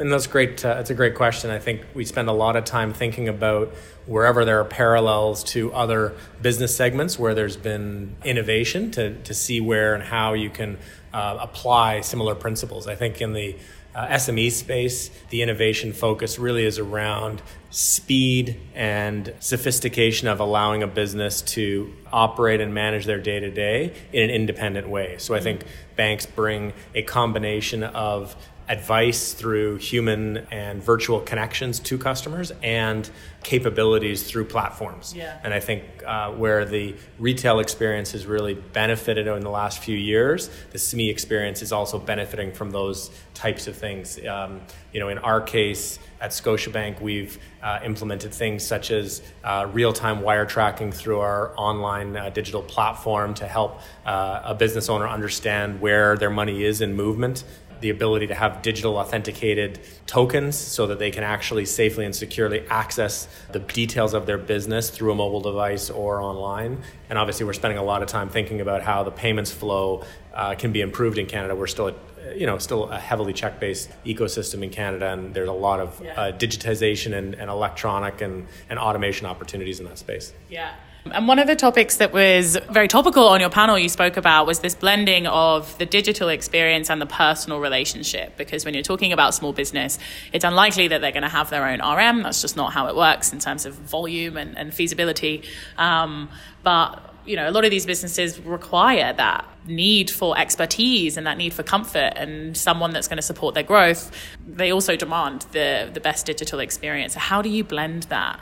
And 0.00 0.10
that's 0.10 0.26
great. 0.26 0.64
Uh, 0.64 0.74
that's 0.74 0.88
a 0.88 0.94
great 0.94 1.14
question. 1.14 1.50
I 1.50 1.58
think 1.58 1.82
we 1.92 2.06
spend 2.06 2.30
a 2.30 2.32
lot 2.32 2.56
of 2.56 2.64
time 2.64 2.94
thinking 2.94 3.28
about 3.28 3.74
wherever 4.06 4.46
there 4.46 4.58
are 4.58 4.64
parallels 4.64 5.44
to 5.44 5.72
other 5.74 6.14
business 6.40 6.74
segments 6.74 7.18
where 7.18 7.34
there's 7.34 7.58
been 7.58 8.16
innovation 8.24 8.90
to, 8.92 9.14
to 9.22 9.34
see 9.34 9.60
where 9.60 9.94
and 9.94 10.02
how 10.02 10.32
you 10.32 10.48
can 10.48 10.78
uh, 11.12 11.36
apply 11.38 12.00
similar 12.00 12.34
principles. 12.34 12.86
I 12.86 12.94
think 12.94 13.20
in 13.20 13.34
the 13.34 13.56
uh, 13.94 14.06
SME 14.08 14.50
space, 14.52 15.10
the 15.30 15.42
innovation 15.42 15.92
focus 15.92 16.38
really 16.38 16.64
is 16.64 16.78
around 16.78 17.42
speed 17.70 18.56
and 18.74 19.34
sophistication 19.40 20.28
of 20.28 20.40
allowing 20.40 20.82
a 20.82 20.86
business 20.86 21.42
to 21.42 21.92
operate 22.12 22.60
and 22.60 22.72
manage 22.72 23.04
their 23.04 23.20
day 23.20 23.40
to 23.40 23.50
day 23.50 23.92
in 24.12 24.24
an 24.24 24.30
independent 24.30 24.88
way. 24.88 25.16
So 25.18 25.34
I 25.34 25.40
think 25.40 25.64
banks 25.96 26.24
bring 26.24 26.72
a 26.94 27.02
combination 27.02 27.82
of 27.82 28.34
advice 28.70 29.32
through 29.32 29.76
human 29.78 30.36
and 30.52 30.80
virtual 30.80 31.20
connections 31.20 31.80
to 31.80 31.98
customers 31.98 32.52
and 32.62 33.10
capabilities 33.42 34.22
through 34.22 34.44
platforms. 34.44 35.12
Yeah. 35.12 35.40
And 35.42 35.52
I 35.52 35.58
think 35.58 35.82
uh, 36.06 36.30
where 36.30 36.64
the 36.64 36.94
retail 37.18 37.58
experience 37.58 38.12
has 38.12 38.26
really 38.26 38.54
benefited 38.54 39.26
in 39.26 39.40
the 39.40 39.50
last 39.50 39.80
few 39.80 39.96
years, 39.96 40.50
the 40.70 40.78
SME 40.78 41.10
experience 41.10 41.62
is 41.62 41.72
also 41.72 41.98
benefiting 41.98 42.52
from 42.52 42.70
those 42.70 43.10
types 43.34 43.66
of 43.66 43.74
things. 43.74 44.24
Um, 44.24 44.60
you 44.92 45.00
know, 45.00 45.08
in 45.08 45.18
our 45.18 45.40
case 45.40 45.98
at 46.20 46.30
Scotiabank, 46.30 47.00
we've 47.00 47.38
uh, 47.64 47.80
implemented 47.84 48.32
things 48.32 48.64
such 48.64 48.92
as 48.92 49.20
uh, 49.42 49.68
real-time 49.72 50.20
wire 50.20 50.46
tracking 50.46 50.92
through 50.92 51.18
our 51.18 51.52
online 51.56 52.16
uh, 52.16 52.30
digital 52.30 52.62
platform 52.62 53.34
to 53.34 53.48
help 53.48 53.80
uh, 54.06 54.42
a 54.44 54.54
business 54.54 54.88
owner 54.88 55.08
understand 55.08 55.80
where 55.80 56.16
their 56.16 56.30
money 56.30 56.62
is 56.62 56.80
in 56.80 56.94
movement 56.94 57.42
the 57.80 57.90
ability 57.90 58.26
to 58.28 58.34
have 58.34 58.62
digital 58.62 58.96
authenticated 58.96 59.80
tokens 60.06 60.56
so 60.56 60.86
that 60.86 60.98
they 60.98 61.10
can 61.10 61.22
actually 61.22 61.64
safely 61.64 62.04
and 62.04 62.14
securely 62.14 62.66
access 62.68 63.28
the 63.52 63.58
details 63.58 64.14
of 64.14 64.26
their 64.26 64.38
business 64.38 64.90
through 64.90 65.12
a 65.12 65.14
mobile 65.14 65.40
device 65.40 65.90
or 65.90 66.20
online. 66.20 66.82
And 67.08 67.18
obviously, 67.18 67.46
we're 67.46 67.52
spending 67.52 67.78
a 67.78 67.82
lot 67.82 68.02
of 68.02 68.08
time 68.08 68.28
thinking 68.28 68.60
about 68.60 68.82
how 68.82 69.02
the 69.02 69.10
payments 69.10 69.50
flow 69.50 70.04
uh, 70.34 70.54
can 70.54 70.72
be 70.72 70.80
improved 70.80 71.18
in 71.18 71.26
Canada. 71.26 71.54
We're 71.54 71.66
still 71.66 71.94
you 72.34 72.46
know, 72.46 72.58
still 72.58 72.88
a 72.90 72.98
heavily 72.98 73.32
check-based 73.32 73.90
ecosystem 74.04 74.62
in 74.62 74.70
Canada, 74.70 75.10
and 75.10 75.34
there's 75.34 75.48
a 75.48 75.52
lot 75.52 75.80
of 75.80 76.00
yeah. 76.02 76.12
uh, 76.12 76.32
digitization 76.32 77.16
and, 77.16 77.34
and 77.34 77.50
electronic 77.50 78.20
and, 78.20 78.46
and 78.68 78.78
automation 78.78 79.26
opportunities 79.26 79.80
in 79.80 79.86
that 79.86 79.98
space. 79.98 80.32
Yeah. 80.48 80.74
And 81.04 81.26
one 81.26 81.38
of 81.38 81.46
the 81.46 81.56
topics 81.56 81.96
that 81.96 82.12
was 82.12 82.58
very 82.70 82.86
topical 82.86 83.26
on 83.28 83.40
your 83.40 83.48
panel 83.48 83.78
you 83.78 83.88
spoke 83.88 84.16
about 84.16 84.46
was 84.46 84.60
this 84.60 84.74
blending 84.74 85.26
of 85.26 85.76
the 85.78 85.86
digital 85.86 86.28
experience 86.28 86.90
and 86.90 87.00
the 87.00 87.06
personal 87.06 87.58
relationship. 87.58 88.36
Because 88.36 88.64
when 88.64 88.74
you're 88.74 88.82
talking 88.82 89.12
about 89.12 89.34
small 89.34 89.52
business, 89.52 89.98
it's 90.32 90.44
unlikely 90.44 90.88
that 90.88 91.00
they're 91.00 91.12
going 91.12 91.22
to 91.22 91.28
have 91.28 91.48
their 91.48 91.66
own 91.66 91.80
RM. 91.80 92.22
That's 92.22 92.42
just 92.42 92.56
not 92.56 92.72
how 92.72 92.86
it 92.88 92.96
works 92.96 93.32
in 93.32 93.38
terms 93.38 93.64
of 93.64 93.74
volume 93.74 94.36
and, 94.36 94.56
and 94.58 94.74
feasibility. 94.74 95.42
Um, 95.78 96.28
but 96.62 97.02
you 97.24 97.36
know, 97.36 97.48
a 97.48 97.52
lot 97.52 97.64
of 97.64 97.70
these 97.70 97.86
businesses 97.86 98.40
require 98.40 99.12
that 99.12 99.46
need 99.66 100.10
for 100.10 100.38
expertise 100.38 101.16
and 101.16 101.26
that 101.26 101.38
need 101.38 101.52
for 101.52 101.62
comfort 101.62 102.12
and 102.16 102.56
someone 102.56 102.92
that's 102.92 103.08
going 103.08 103.18
to 103.18 103.22
support 103.22 103.54
their 103.54 103.62
growth. 103.62 104.10
They 104.46 104.72
also 104.72 104.96
demand 104.96 105.46
the 105.52 105.90
the 105.92 106.00
best 106.00 106.26
digital 106.26 106.60
experience. 106.60 107.14
So 107.14 107.20
How 107.20 107.42
do 107.42 107.48
you 107.48 107.62
blend 107.62 108.04
that? 108.04 108.40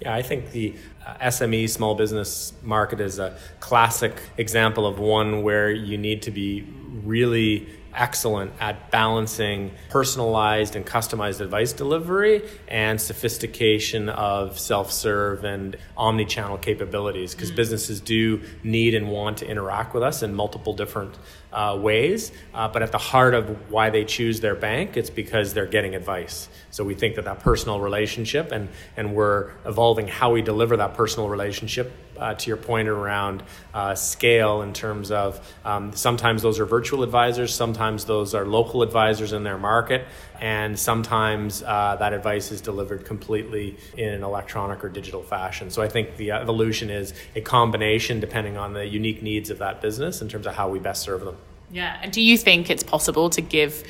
Yeah, 0.00 0.14
I 0.14 0.22
think 0.22 0.50
the 0.50 0.74
Uh, 1.04 1.14
SME 1.18 1.68
small 1.68 1.94
business 1.94 2.52
market 2.62 3.00
is 3.00 3.18
a 3.18 3.36
classic 3.60 4.14
example 4.38 4.86
of 4.86 4.98
one 4.98 5.42
where 5.42 5.70
you 5.70 5.98
need 5.98 6.22
to 6.22 6.30
be 6.30 6.62
really 7.04 7.68
excellent 7.94 8.52
at 8.60 8.90
balancing 8.90 9.70
personalized 9.88 10.76
and 10.76 10.84
customized 10.86 11.40
advice 11.40 11.72
delivery 11.72 12.42
and 12.68 13.00
sophistication 13.00 14.08
of 14.08 14.58
self-serve 14.58 15.44
and 15.44 15.76
omni-channel 15.96 16.58
capabilities 16.58 17.34
because 17.34 17.50
mm. 17.50 17.56
businesses 17.56 18.00
do 18.00 18.40
need 18.62 18.94
and 18.94 19.08
want 19.08 19.38
to 19.38 19.46
interact 19.46 19.94
with 19.94 20.02
us 20.02 20.22
in 20.22 20.34
multiple 20.34 20.72
different 20.72 21.14
uh, 21.52 21.78
ways 21.80 22.32
uh, 22.52 22.68
but 22.68 22.82
at 22.82 22.92
the 22.92 22.98
heart 22.98 23.34
of 23.34 23.70
why 23.70 23.90
they 23.90 24.04
choose 24.04 24.40
their 24.40 24.54
bank 24.54 24.96
it's 24.96 25.10
because 25.10 25.54
they're 25.54 25.66
getting 25.66 25.94
advice 25.94 26.48
so 26.70 26.84
we 26.84 26.94
think 26.94 27.14
that 27.14 27.24
that 27.24 27.40
personal 27.40 27.80
relationship 27.80 28.50
and 28.52 28.68
and 28.96 29.14
we're 29.14 29.50
evolving 29.64 30.08
how 30.08 30.32
we 30.32 30.42
deliver 30.42 30.76
that 30.76 30.94
personal 30.94 31.28
relationship 31.28 31.92
uh, 32.18 32.34
to 32.34 32.48
your 32.48 32.56
point 32.56 32.88
around 32.88 33.42
uh, 33.72 33.94
scale 33.94 34.62
in 34.62 34.72
terms 34.72 35.10
of 35.10 35.40
um, 35.64 35.92
sometimes 35.94 36.42
those 36.42 36.60
are 36.60 36.66
virtual 36.66 37.02
advisors, 37.02 37.54
sometimes 37.54 38.04
those 38.04 38.34
are 38.34 38.44
local 38.44 38.82
advisors 38.82 39.32
in 39.32 39.44
their 39.44 39.58
market, 39.58 40.06
and 40.40 40.78
sometimes 40.78 41.62
uh, 41.62 41.96
that 41.98 42.12
advice 42.12 42.50
is 42.52 42.60
delivered 42.60 43.04
completely 43.04 43.76
in 43.96 44.08
an 44.08 44.22
electronic 44.22 44.84
or 44.84 44.88
digital 44.88 45.22
fashion. 45.22 45.70
So 45.70 45.82
I 45.82 45.88
think 45.88 46.16
the 46.16 46.32
evolution 46.32 46.90
is 46.90 47.14
a 47.34 47.40
combination 47.40 48.20
depending 48.20 48.56
on 48.56 48.72
the 48.72 48.86
unique 48.86 49.22
needs 49.22 49.50
of 49.50 49.58
that 49.58 49.80
business 49.80 50.22
in 50.22 50.28
terms 50.28 50.46
of 50.46 50.54
how 50.54 50.68
we 50.68 50.78
best 50.78 51.02
serve 51.02 51.24
them. 51.24 51.36
Yeah, 51.70 51.98
and 52.02 52.12
do 52.12 52.20
you 52.20 52.36
think 52.36 52.70
it's 52.70 52.82
possible 52.82 53.30
to 53.30 53.40
give 53.40 53.84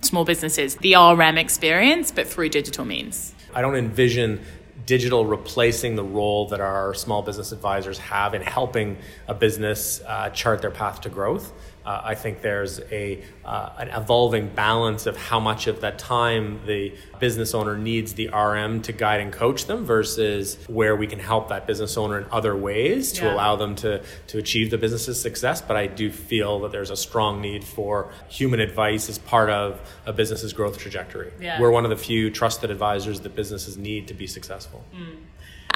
small 0.00 0.24
businesses 0.24 0.76
the 0.76 0.94
RM 0.94 1.38
experience, 1.38 2.10
but 2.10 2.26
through 2.26 2.48
digital 2.50 2.84
means? 2.84 3.34
I 3.54 3.62
don't 3.62 3.74
envision 3.74 4.44
digital 4.86 5.26
replacing 5.26 5.96
the 5.96 6.04
role 6.04 6.48
that 6.48 6.60
our 6.60 6.94
small 6.94 7.20
business 7.20 7.52
advisors 7.52 7.98
have 7.98 8.34
in 8.34 8.42
helping 8.42 8.96
a 9.26 9.34
business 9.34 10.00
uh, 10.06 10.30
chart 10.30 10.62
their 10.62 10.70
path 10.70 11.00
to 11.00 11.08
growth. 11.08 11.52
Uh, 11.84 12.00
I 12.04 12.14
think 12.14 12.40
there's 12.40 12.80
a 12.90 13.22
uh, 13.46 13.70
an 13.78 13.88
evolving 13.90 14.48
balance 14.48 15.06
of 15.06 15.16
how 15.16 15.38
much 15.38 15.68
of 15.68 15.80
that 15.80 15.98
time 15.98 16.60
the 16.66 16.92
business 17.20 17.54
owner 17.54 17.78
needs 17.78 18.14
the 18.14 18.28
RM 18.28 18.82
to 18.82 18.92
guide 18.92 19.20
and 19.20 19.32
coach 19.32 19.66
them 19.66 19.84
versus 19.84 20.58
where 20.66 20.96
we 20.96 21.06
can 21.06 21.20
help 21.20 21.48
that 21.48 21.66
business 21.66 21.96
owner 21.96 22.18
in 22.18 22.26
other 22.32 22.56
ways 22.56 23.12
to 23.12 23.24
yeah. 23.24 23.32
allow 23.32 23.54
them 23.54 23.76
to 23.76 24.02
to 24.26 24.38
achieve 24.38 24.70
the 24.70 24.78
business's 24.78 25.20
success. 25.20 25.62
But 25.62 25.76
I 25.76 25.86
do 25.86 26.10
feel 26.10 26.60
that 26.60 26.72
there's 26.72 26.90
a 26.90 26.96
strong 26.96 27.40
need 27.40 27.64
for 27.64 28.10
human 28.28 28.58
advice 28.58 29.08
as 29.08 29.18
part 29.18 29.48
of 29.48 29.80
a 30.04 30.12
business's 30.12 30.52
growth 30.52 30.78
trajectory. 30.78 31.32
Yeah. 31.40 31.60
We're 31.60 31.70
one 31.70 31.84
of 31.84 31.90
the 31.90 31.96
few 31.96 32.30
trusted 32.30 32.70
advisors 32.70 33.20
that 33.20 33.36
businesses 33.36 33.76
need 33.76 34.08
to 34.08 34.14
be 34.14 34.26
successful. 34.26 34.84
Mm. 34.92 35.18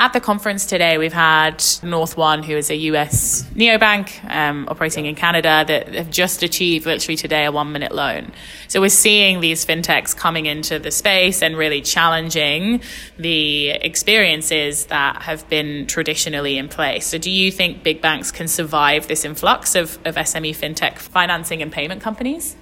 At 0.01 0.15
the 0.15 0.21
conference 0.21 0.65
today, 0.65 0.97
we've 0.97 1.13
had 1.13 1.63
North 1.83 2.17
One, 2.17 2.43
who 2.43 2.57
is 2.57 2.71
a 2.71 2.77
US 2.77 3.43
neobank 3.55 4.25
um, 4.35 4.67
operating 4.67 5.05
in 5.05 5.15
Canada, 5.15 5.63
that 5.67 5.95
have 5.95 6.11
just 6.11 6.43
achieved 6.43 6.87
literally 6.87 7.17
today 7.17 7.45
a 7.45 7.53
one 7.61 7.73
minute 7.73 7.93
loan. 7.93 8.33
So 8.69 8.81
we're 8.81 8.89
seeing 8.89 9.41
these 9.41 9.65
fintechs 9.65 10.17
coming 10.17 10.47
into 10.47 10.79
the 10.79 10.91
space 10.91 11.43
and 11.43 11.57
really 11.57 11.83
challenging 11.83 12.83
the 13.19 13.71
experiences 13.71 14.87
that 14.87 15.23
have 15.23 15.49
been 15.49 15.87
traditionally 15.87 16.57
in 16.57 16.69
place. 16.69 17.07
So 17.07 17.19
do 17.19 17.31
you 17.31 17.53
think 17.53 17.83
big 17.83 18.01
banks 18.01 18.31
can 18.31 18.49
survive 18.49 19.09
this 19.09 19.25
influx 19.25 19.75
of, 19.75 19.99
of 20.05 20.15
SME 20.17 20.57
fintech 20.57 20.99
financing 20.99 21.63
and 21.63 21.71
payment 21.71 22.01
companies? 22.01 22.57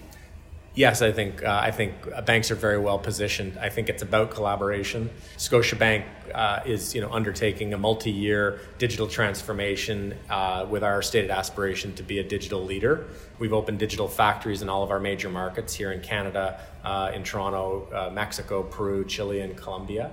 Yes, 0.78 1.02
I 1.02 1.10
think 1.10 1.42
uh, 1.42 1.58
I 1.60 1.72
think 1.72 1.92
banks 2.24 2.52
are 2.52 2.54
very 2.54 2.78
well 2.78 3.00
positioned. 3.00 3.58
I 3.58 3.68
think 3.68 3.88
it's 3.88 4.02
about 4.02 4.30
collaboration. 4.30 5.10
Scotiabank 5.36 6.04
uh, 6.32 6.60
is 6.64 6.94
you 6.94 7.00
know 7.00 7.10
undertaking 7.10 7.74
a 7.74 7.78
multi-year 7.78 8.60
digital 8.78 9.08
transformation 9.08 10.14
uh, 10.30 10.66
with 10.70 10.84
our 10.84 11.02
stated 11.02 11.32
aspiration 11.32 11.96
to 11.96 12.04
be 12.04 12.20
a 12.20 12.22
digital 12.22 12.64
leader. 12.64 13.08
We've 13.40 13.52
opened 13.52 13.80
digital 13.80 14.06
factories 14.06 14.62
in 14.62 14.68
all 14.68 14.84
of 14.84 14.92
our 14.92 15.00
major 15.00 15.28
markets 15.28 15.74
here 15.74 15.90
in 15.90 16.00
Canada, 16.00 16.60
uh, 16.84 17.10
in 17.12 17.24
Toronto, 17.24 17.88
uh, 17.92 18.10
Mexico, 18.14 18.62
Peru, 18.62 19.04
Chile, 19.04 19.40
and 19.40 19.56
Colombia. 19.56 20.12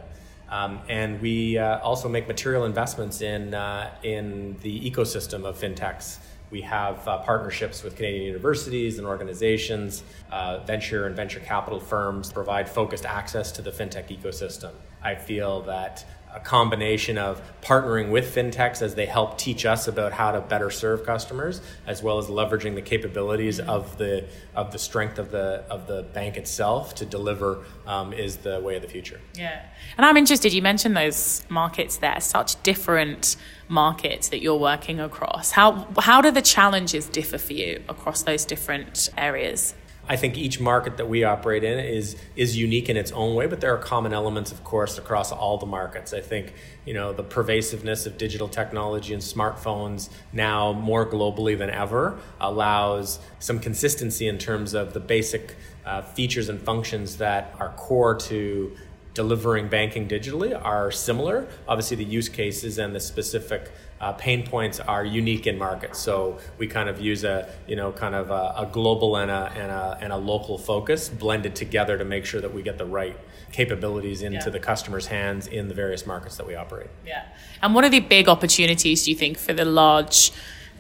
Um, 0.49 0.81
and 0.89 1.21
we 1.21 1.59
uh, 1.59 1.77
also 1.81 2.09
make 2.09 2.27
material 2.27 2.65
investments 2.65 3.21
in 3.21 3.53
in 4.01 4.57
the 4.61 4.89
ecosystem 4.89 5.45
of 5.45 5.59
fintechs. 5.59 6.17
We 6.51 6.61
have 6.61 7.07
uh, 7.07 7.17
partnerships 7.19 7.83
with 7.83 7.95
Canadian 7.95 8.25
universities 8.25 8.97
and 8.97 9.07
organizations, 9.07 10.03
uh, 10.31 10.59
venture 10.59 11.07
and 11.07 11.15
venture 11.15 11.39
capital 11.39 11.79
firms 11.79 12.31
provide 12.31 12.69
focused 12.69 13.05
access 13.05 13.51
to 13.53 13.61
the 13.61 13.71
fintech 13.71 14.15
ecosystem. 14.15 14.71
I 15.03 15.15
feel 15.15 15.61
that 15.63 16.05
a 16.35 16.39
combination 16.41 17.17
of 17.17 17.41
partnering 17.61 18.11
with 18.11 18.35
fintechs 18.35 18.81
as 18.81 18.93
they 18.95 19.05
help 19.05 19.37
teach 19.37 19.65
us 19.65 19.87
about 19.87 20.11
how 20.11 20.31
to 20.31 20.41
better 20.41 20.69
serve 20.69 21.05
customers, 21.05 21.61
as 21.87 22.03
well 22.03 22.17
as 22.17 22.27
leveraging 22.27 22.75
the 22.75 22.81
capabilities 22.81 23.59
of 23.59 23.97
the 23.97 24.27
of 24.53 24.71
the 24.73 24.77
strength 24.77 25.17
of 25.17 25.31
the 25.31 25.63
of 25.69 25.87
the 25.87 26.03
bank 26.03 26.35
itself 26.35 26.93
to 26.95 27.05
deliver 27.05 27.63
um, 27.87 28.11
is 28.11 28.37
the 28.37 28.59
way 28.59 28.75
of 28.75 28.81
the 28.81 28.87
future. 28.87 29.21
Yeah, 29.33 29.65
and 29.97 30.05
I'm 30.05 30.17
interested. 30.17 30.51
You 30.51 30.61
mentioned 30.61 30.97
those 30.97 31.45
markets 31.47 31.97
there, 31.97 32.19
such 32.19 32.61
different 32.63 33.37
markets 33.69 34.29
that 34.29 34.41
you're 34.41 34.59
working 34.59 34.99
across. 34.99 35.51
How 35.51 35.87
how 35.99 36.21
do 36.21 36.31
the 36.31 36.41
challenges 36.41 37.07
differ 37.07 37.37
for 37.37 37.53
you 37.53 37.81
across 37.87 38.23
those 38.23 38.43
different 38.43 39.09
areas? 39.17 39.73
I 40.07 40.17
think 40.17 40.37
each 40.37 40.59
market 40.59 40.97
that 40.97 41.09
we 41.09 41.23
operate 41.23 41.63
in 41.63 41.79
is 41.79 42.15
is 42.35 42.55
unique 42.55 42.89
in 42.89 42.97
its 42.97 43.11
own 43.11 43.35
way, 43.35 43.47
but 43.47 43.59
there 43.59 43.73
are 43.73 43.77
common 43.77 44.13
elements, 44.13 44.51
of 44.51 44.63
course, 44.63 44.97
across 44.97 45.31
all 45.31 45.57
the 45.57 45.65
markets. 45.65 46.13
I 46.13 46.21
think 46.21 46.53
you 46.85 46.93
know 46.93 47.11
the 47.11 47.23
pervasiveness 47.23 48.05
of 48.05 48.17
digital 48.17 48.47
technology 48.47 49.13
and 49.13 49.23
smartphones 49.23 50.09
now 50.31 50.73
more 50.73 51.05
globally 51.05 51.57
than 51.57 51.69
ever 51.69 52.19
allows 52.39 53.19
some 53.39 53.59
consistency 53.59 54.27
in 54.27 54.37
terms 54.37 54.73
of 54.73 54.93
the 54.93 54.99
basic 54.99 55.55
uh, 55.85 56.01
features 56.01 56.49
and 56.49 56.61
functions 56.61 57.17
that 57.17 57.55
are 57.59 57.69
core 57.69 58.15
to 58.15 58.75
delivering 59.15 59.69
banking 59.69 60.07
digitally 60.07 60.53
are 60.63 60.91
similar. 60.91 61.47
Obviously, 61.67 61.97
the 61.97 62.05
use 62.05 62.29
cases 62.29 62.77
and 62.77 62.93
the 62.93 62.99
specific 62.99 63.71
uh, 63.99 64.11
pain 64.11 64.45
points 64.45 64.79
are 64.79 65.03
unique 65.03 65.47
in 65.47 65.57
markets. 65.57 65.99
So 65.99 66.37
we 66.59 66.67
kind 66.67 66.89
of 66.89 66.99
use 66.99 67.23
a 67.23 67.49
you 67.67 67.75
know 67.75 67.91
kind 67.91 68.13
of 68.13 68.29
a, 68.29 68.53
a, 68.57 68.69
global 68.71 69.17
and 69.17 69.31
a, 69.31 69.51
and 69.55 69.71
a 69.71 69.97
and 70.01 70.13
a 70.13 70.17
local 70.17 70.57
focus 70.57 71.09
blended 71.09 71.55
together 71.55 71.97
to 71.97 72.05
make 72.05 72.25
sure 72.25 72.41
that 72.41 72.53
we 72.53 72.61
get 72.61 72.77
the 72.77 72.85
right 72.85 73.17
capabilities 73.51 74.21
into 74.21 74.37
yeah. 74.37 74.49
the 74.49 74.59
customer's 74.59 75.07
hands 75.07 75.47
in 75.47 75.69
the 75.69 75.73
various 75.73 76.05
markets 76.05 76.35
that 76.35 76.45
we 76.45 76.55
operate. 76.55 76.89
Yeah. 77.05 77.25
And 77.61 77.73
what 77.73 77.85
are 77.85 77.89
the 77.89 78.01
big 78.01 78.27
opportunities 78.27 79.05
do 79.05 79.11
you 79.11 79.17
think 79.17 79.37
for 79.37 79.53
the 79.53 79.65
large 79.65 80.31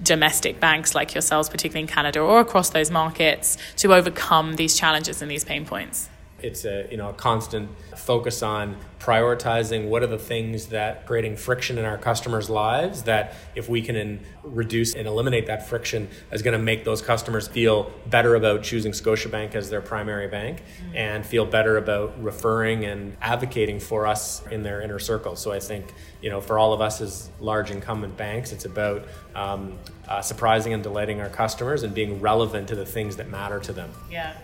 domestic 0.03 0.59
banks 0.59 0.93
like 0.93 1.15
yourselves, 1.15 1.47
particularly 1.47 1.81
in 1.81 1.87
Canada 1.87 2.19
or 2.19 2.41
across 2.41 2.69
those 2.71 2.91
markets, 2.91 3.57
to 3.77 3.93
overcome 3.93 4.57
these 4.57 4.77
challenges 4.77 5.21
and 5.21 5.31
these 5.31 5.45
pain 5.45 5.65
points? 5.65 6.09
It's 6.41 6.65
a 6.65 6.87
you 6.91 6.97
know 6.97 7.09
a 7.09 7.13
constant 7.13 7.69
focus 7.95 8.43
on 8.43 8.75
prioritizing 8.99 9.87
what 9.87 10.03
are 10.03 10.07
the 10.07 10.17
things 10.17 10.67
that 10.67 11.05
creating 11.05 11.37
friction 11.37 11.77
in 11.77 11.85
our 11.85 11.97
customers' 11.97 12.49
lives 12.49 13.03
that 13.03 13.35
if 13.55 13.69
we 13.69 13.81
can 13.81 13.95
in, 13.95 14.19
reduce 14.43 14.95
and 14.95 15.07
eliminate 15.07 15.47
that 15.47 15.67
friction 15.67 16.09
is 16.31 16.41
going 16.41 16.57
to 16.57 16.63
make 16.63 16.83
those 16.83 17.01
customers 17.01 17.47
feel 17.47 17.91
better 18.07 18.35
about 18.35 18.63
choosing 18.63 18.91
Scotiabank 18.91 19.55
as 19.55 19.69
their 19.69 19.81
primary 19.81 20.27
bank 20.27 20.61
mm-hmm. 20.61 20.97
and 20.97 21.25
feel 21.25 21.45
better 21.45 21.77
about 21.77 22.21
referring 22.21 22.83
and 22.85 23.15
advocating 23.21 23.79
for 23.79 24.05
us 24.05 24.45
in 24.47 24.63
their 24.63 24.81
inner 24.81 24.99
circle. 24.99 25.35
So 25.35 25.51
I 25.51 25.59
think 25.59 25.93
you 26.21 26.29
know 26.29 26.41
for 26.41 26.59
all 26.59 26.73
of 26.73 26.81
us 26.81 26.99
as 26.99 27.29
large 27.39 27.71
incumbent 27.71 28.17
banks, 28.17 28.51
it's 28.51 28.65
about 28.65 29.05
um, 29.35 29.77
uh, 30.07 30.21
surprising 30.21 30.73
and 30.73 30.83
delighting 30.83 31.21
our 31.21 31.29
customers 31.29 31.83
and 31.83 31.93
being 31.93 32.19
relevant 32.19 32.67
to 32.69 32.75
the 32.75 32.85
things 32.85 33.15
that 33.15 33.29
matter 33.29 33.59
to 33.61 33.71
them. 33.71 33.91
Yeah. 34.11 34.35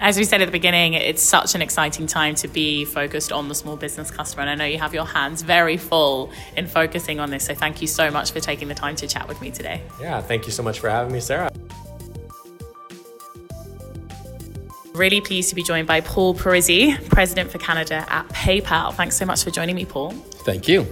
As 0.00 0.16
we 0.16 0.22
said 0.22 0.40
at 0.40 0.44
the 0.44 0.52
beginning, 0.52 0.94
it's 0.94 1.20
such 1.20 1.56
an 1.56 1.62
exciting 1.62 2.06
time 2.06 2.36
to 2.36 2.46
be 2.46 2.84
focused 2.84 3.32
on 3.32 3.48
the 3.48 3.54
small 3.54 3.76
business 3.76 4.12
customer. 4.12 4.42
And 4.42 4.50
I 4.50 4.54
know 4.54 4.64
you 4.64 4.78
have 4.78 4.94
your 4.94 5.04
hands 5.04 5.42
very 5.42 5.76
full 5.76 6.30
in 6.56 6.68
focusing 6.68 7.18
on 7.18 7.30
this. 7.30 7.46
So 7.46 7.54
thank 7.54 7.82
you 7.82 7.88
so 7.88 8.08
much 8.08 8.30
for 8.30 8.38
taking 8.38 8.68
the 8.68 8.74
time 8.74 8.94
to 8.96 9.08
chat 9.08 9.26
with 9.26 9.40
me 9.40 9.50
today. 9.50 9.82
Yeah, 10.00 10.20
thank 10.20 10.46
you 10.46 10.52
so 10.52 10.62
much 10.62 10.78
for 10.78 10.88
having 10.88 11.12
me, 11.12 11.18
Sarah. 11.18 11.50
Really 14.94 15.20
pleased 15.20 15.48
to 15.48 15.56
be 15.56 15.64
joined 15.64 15.88
by 15.88 16.00
Paul 16.00 16.34
Parisi, 16.34 16.96
President 17.08 17.50
for 17.50 17.58
Canada 17.58 18.06
at 18.08 18.28
PayPal. 18.28 18.94
Thanks 18.94 19.16
so 19.16 19.26
much 19.26 19.42
for 19.42 19.50
joining 19.50 19.74
me, 19.74 19.84
Paul. 19.84 20.10
Thank 20.10 20.68
you. 20.68 20.86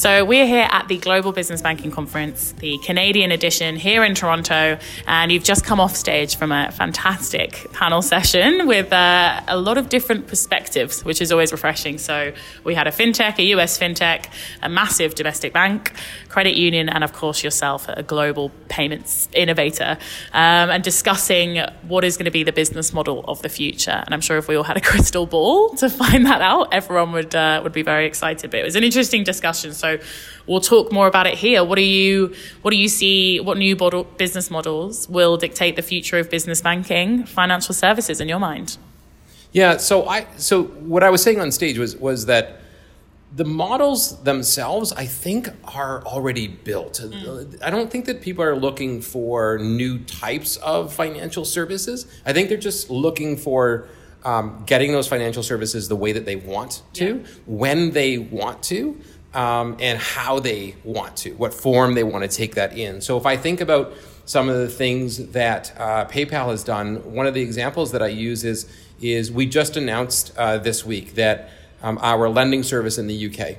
So 0.00 0.24
we're 0.24 0.46
here 0.46 0.66
at 0.70 0.88
the 0.88 0.96
Global 0.96 1.30
Business 1.30 1.60
Banking 1.60 1.90
Conference, 1.90 2.52
the 2.52 2.78
Canadian 2.78 3.32
edition 3.32 3.76
here 3.76 4.02
in 4.02 4.14
Toronto, 4.14 4.78
and 5.06 5.30
you've 5.30 5.44
just 5.44 5.62
come 5.62 5.78
off 5.78 5.94
stage 5.94 6.36
from 6.36 6.52
a 6.52 6.72
fantastic 6.72 7.70
panel 7.74 8.00
session 8.00 8.66
with 8.66 8.94
uh, 8.94 9.42
a 9.46 9.58
lot 9.58 9.76
of 9.76 9.90
different 9.90 10.26
perspectives, 10.26 11.04
which 11.04 11.20
is 11.20 11.30
always 11.30 11.52
refreshing. 11.52 11.98
So 11.98 12.32
we 12.64 12.74
had 12.74 12.86
a 12.86 12.90
fintech, 12.90 13.38
a 13.38 13.42
US 13.56 13.78
fintech, 13.78 14.28
a 14.62 14.70
massive 14.70 15.14
domestic 15.16 15.52
bank, 15.52 15.92
credit 16.30 16.56
union, 16.56 16.88
and 16.88 17.04
of 17.04 17.12
course 17.12 17.44
yourself, 17.44 17.86
a 17.90 18.02
global 18.02 18.50
payments 18.70 19.28
innovator, 19.34 19.98
um, 20.32 20.70
and 20.70 20.82
discussing 20.82 21.58
what 21.82 22.04
is 22.04 22.16
going 22.16 22.24
to 22.24 22.30
be 22.30 22.42
the 22.42 22.52
business 22.52 22.94
model 22.94 23.22
of 23.28 23.42
the 23.42 23.50
future. 23.50 24.02
And 24.06 24.14
I'm 24.14 24.22
sure 24.22 24.38
if 24.38 24.48
we 24.48 24.56
all 24.56 24.64
had 24.64 24.78
a 24.78 24.80
crystal 24.90 25.26
ball 25.26 25.74
to 25.74 25.90
find 25.90 26.24
that 26.24 26.40
out, 26.40 26.72
everyone 26.72 27.12
would 27.12 27.34
uh, 27.34 27.60
would 27.62 27.74
be 27.74 27.82
very 27.82 28.06
excited. 28.06 28.50
But 28.50 28.60
it 28.60 28.64
was 28.64 28.76
an 28.76 28.84
interesting 28.84 29.24
discussion. 29.24 29.74
So 29.74 29.89
we'll 30.46 30.60
talk 30.60 30.92
more 30.92 31.06
about 31.06 31.26
it 31.26 31.34
here. 31.34 31.64
What 31.64 31.76
do 31.76 31.82
you 31.82 32.34
what 32.62 32.70
do 32.70 32.76
you 32.76 32.88
see? 32.88 33.40
What 33.40 33.56
new 33.58 33.76
model, 33.76 34.04
business 34.04 34.50
models 34.50 35.08
will 35.08 35.36
dictate 35.36 35.76
the 35.76 35.82
future 35.82 36.18
of 36.18 36.30
business 36.30 36.60
banking, 36.60 37.24
financial 37.24 37.74
services 37.74 38.20
in 38.20 38.28
your 38.28 38.38
mind? 38.38 38.78
Yeah. 39.52 39.78
So 39.78 40.06
I 40.06 40.26
so 40.36 40.64
what 40.64 41.02
I 41.02 41.10
was 41.10 41.22
saying 41.22 41.40
on 41.40 41.50
stage 41.52 41.78
was 41.78 41.96
was 41.96 42.26
that 42.26 42.60
the 43.32 43.44
models 43.44 44.20
themselves, 44.24 44.92
I 44.92 45.06
think, 45.06 45.48
are 45.76 46.02
already 46.04 46.48
built. 46.48 46.94
Mm. 46.94 47.62
I 47.62 47.70
don't 47.70 47.90
think 47.90 48.06
that 48.06 48.20
people 48.22 48.42
are 48.42 48.56
looking 48.56 49.00
for 49.00 49.58
new 49.58 49.98
types 50.00 50.56
of 50.56 50.92
financial 50.92 51.44
services. 51.44 52.06
I 52.26 52.32
think 52.32 52.48
they're 52.48 52.58
just 52.58 52.90
looking 52.90 53.36
for 53.36 53.86
um, 54.24 54.64
getting 54.66 54.92
those 54.92 55.06
financial 55.06 55.42
services 55.42 55.88
the 55.88 55.96
way 55.96 56.12
that 56.12 56.24
they 56.24 56.36
want 56.36 56.82
to, 56.94 57.16
yeah. 57.16 57.26
when 57.46 57.92
they 57.92 58.18
want 58.18 58.62
to 58.64 59.00
um, 59.34 59.76
and 59.80 59.98
how 59.98 60.40
they 60.40 60.74
want 60.84 61.16
to, 61.18 61.32
what 61.32 61.54
form 61.54 61.94
they 61.94 62.02
want 62.02 62.28
to 62.28 62.36
take 62.36 62.54
that 62.54 62.76
in. 62.76 63.00
So 63.00 63.16
if 63.16 63.26
I 63.26 63.36
think 63.36 63.60
about 63.60 63.92
some 64.24 64.48
of 64.48 64.56
the 64.56 64.68
things 64.68 65.28
that 65.28 65.72
uh, 65.76 66.04
PayPal 66.06 66.50
has 66.50 66.64
done, 66.64 67.14
one 67.14 67.26
of 67.26 67.34
the 67.34 67.42
examples 67.42 67.92
that 67.92 68.02
I 68.02 68.08
use 68.08 68.44
is 68.44 68.66
is 69.00 69.32
we 69.32 69.46
just 69.46 69.76
announced 69.76 70.30
uh, 70.36 70.58
this 70.58 70.84
week 70.84 71.14
that 71.14 71.50
um, 71.82 71.98
our 72.02 72.28
lending 72.28 72.62
service 72.62 72.98
in 72.98 73.06
the 73.06 73.30
UK 73.30 73.56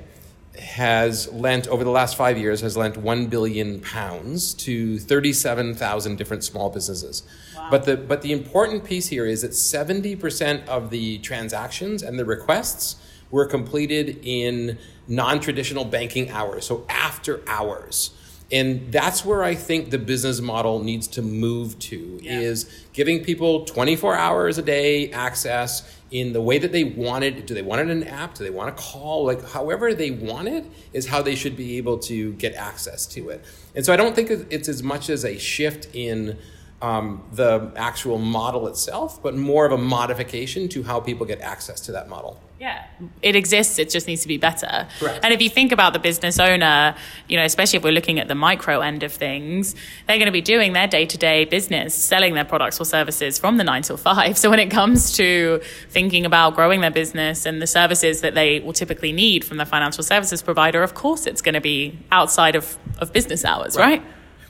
has 0.56 1.32
lent 1.32 1.66
over 1.66 1.82
the 1.82 1.90
last 1.90 2.16
five 2.16 2.38
years 2.38 2.60
has 2.60 2.76
lent 2.76 2.96
one 2.96 3.26
billion 3.26 3.80
pounds 3.80 4.54
to 4.54 4.98
thirty-seven 4.98 5.74
thousand 5.74 6.16
different 6.16 6.44
small 6.44 6.70
businesses. 6.70 7.22
Wow. 7.56 7.68
But 7.70 7.84
the 7.84 7.96
but 7.96 8.22
the 8.22 8.32
important 8.32 8.84
piece 8.84 9.08
here 9.08 9.26
is 9.26 9.42
that 9.42 9.54
seventy 9.54 10.14
percent 10.14 10.68
of 10.68 10.90
the 10.90 11.18
transactions 11.18 12.02
and 12.02 12.18
the 12.18 12.24
requests 12.24 12.96
were 13.32 13.46
completed 13.46 14.20
in 14.22 14.78
non 15.08 15.40
traditional 15.40 15.84
banking 15.84 16.30
hours, 16.30 16.64
so 16.64 16.86
after 16.88 17.42
hours. 17.48 18.12
And 18.52 18.92
that's 18.92 19.24
where 19.24 19.42
I 19.42 19.54
think 19.54 19.90
the 19.90 19.98
business 19.98 20.42
model 20.42 20.78
needs 20.80 21.08
to 21.08 21.22
move 21.22 21.78
to 21.80 22.20
yeah. 22.22 22.38
is 22.38 22.70
giving 22.92 23.24
people 23.24 23.64
24 23.64 24.14
hours 24.14 24.58
a 24.58 24.62
day 24.62 25.10
access 25.10 25.90
in 26.10 26.34
the 26.34 26.42
way 26.42 26.58
that 26.58 26.70
they 26.70 26.84
want 26.84 27.24
it. 27.24 27.46
Do 27.46 27.54
they 27.54 27.62
want 27.62 27.80
it 27.80 27.88
in 27.88 28.02
an 28.02 28.08
app? 28.08 28.34
Do 28.34 28.44
they 28.44 28.50
want 28.50 28.76
to 28.76 28.82
call? 28.82 29.24
Like, 29.24 29.42
however 29.48 29.94
they 29.94 30.10
want 30.10 30.48
it 30.48 30.66
is 30.92 31.06
how 31.06 31.22
they 31.22 31.34
should 31.34 31.56
be 31.56 31.78
able 31.78 31.98
to 32.00 32.34
get 32.34 32.52
access 32.52 33.06
to 33.06 33.30
it. 33.30 33.42
And 33.74 33.86
so 33.86 33.92
I 33.94 33.96
don't 33.96 34.14
think 34.14 34.30
it's 34.50 34.68
as 34.68 34.82
much 34.82 35.08
as 35.08 35.24
a 35.24 35.38
shift 35.38 35.88
in 35.94 36.36
um, 36.82 37.22
the 37.32 37.70
actual 37.76 38.18
model 38.18 38.66
itself, 38.66 39.22
but 39.22 39.36
more 39.36 39.64
of 39.64 39.72
a 39.72 39.78
modification 39.78 40.68
to 40.70 40.82
how 40.82 40.98
people 40.98 41.24
get 41.24 41.40
access 41.40 41.80
to 41.82 41.92
that 41.92 42.08
model. 42.08 42.40
Yeah, 42.58 42.84
it 43.22 43.34
exists. 43.36 43.78
It 43.78 43.88
just 43.88 44.06
needs 44.06 44.22
to 44.22 44.28
be 44.28 44.36
better. 44.36 44.86
Correct. 44.98 45.24
And 45.24 45.32
if 45.32 45.40
you 45.40 45.48
think 45.48 45.72
about 45.72 45.92
the 45.92 45.98
business 46.00 46.38
owner, 46.38 46.94
you 47.28 47.36
know, 47.36 47.44
especially 47.44 47.78
if 47.78 47.84
we're 47.84 47.92
looking 47.92 48.18
at 48.18 48.28
the 48.28 48.34
micro 48.34 48.80
end 48.80 49.02
of 49.04 49.12
things, 49.12 49.74
they're 50.06 50.18
going 50.18 50.26
to 50.26 50.32
be 50.32 50.40
doing 50.40 50.72
their 50.72 50.86
day 50.88 51.06
to 51.06 51.18
day 51.18 51.44
business, 51.44 51.94
selling 51.94 52.34
their 52.34 52.44
products 52.44 52.80
or 52.80 52.84
services 52.84 53.38
from 53.38 53.56
the 53.56 53.64
nine 53.64 53.82
till 53.82 53.96
five. 53.96 54.38
So 54.42 54.50
when 54.50 54.58
it 54.58 54.72
comes 54.72 55.12
to 55.18 55.60
thinking 55.88 56.26
about 56.26 56.56
growing 56.56 56.80
their 56.80 56.90
business 56.90 57.46
and 57.46 57.62
the 57.62 57.66
services 57.66 58.22
that 58.22 58.34
they 58.34 58.58
will 58.58 58.72
typically 58.72 59.12
need 59.12 59.44
from 59.44 59.56
the 59.56 59.66
financial 59.66 60.02
services 60.02 60.42
provider, 60.42 60.82
of 60.82 60.94
course, 60.94 61.28
it's 61.28 61.42
going 61.42 61.54
to 61.54 61.60
be 61.60 61.96
outside 62.10 62.56
of, 62.56 62.76
of 62.98 63.12
business 63.12 63.44
hours, 63.44 63.76
right? 63.76 64.00
Right. 64.00 64.04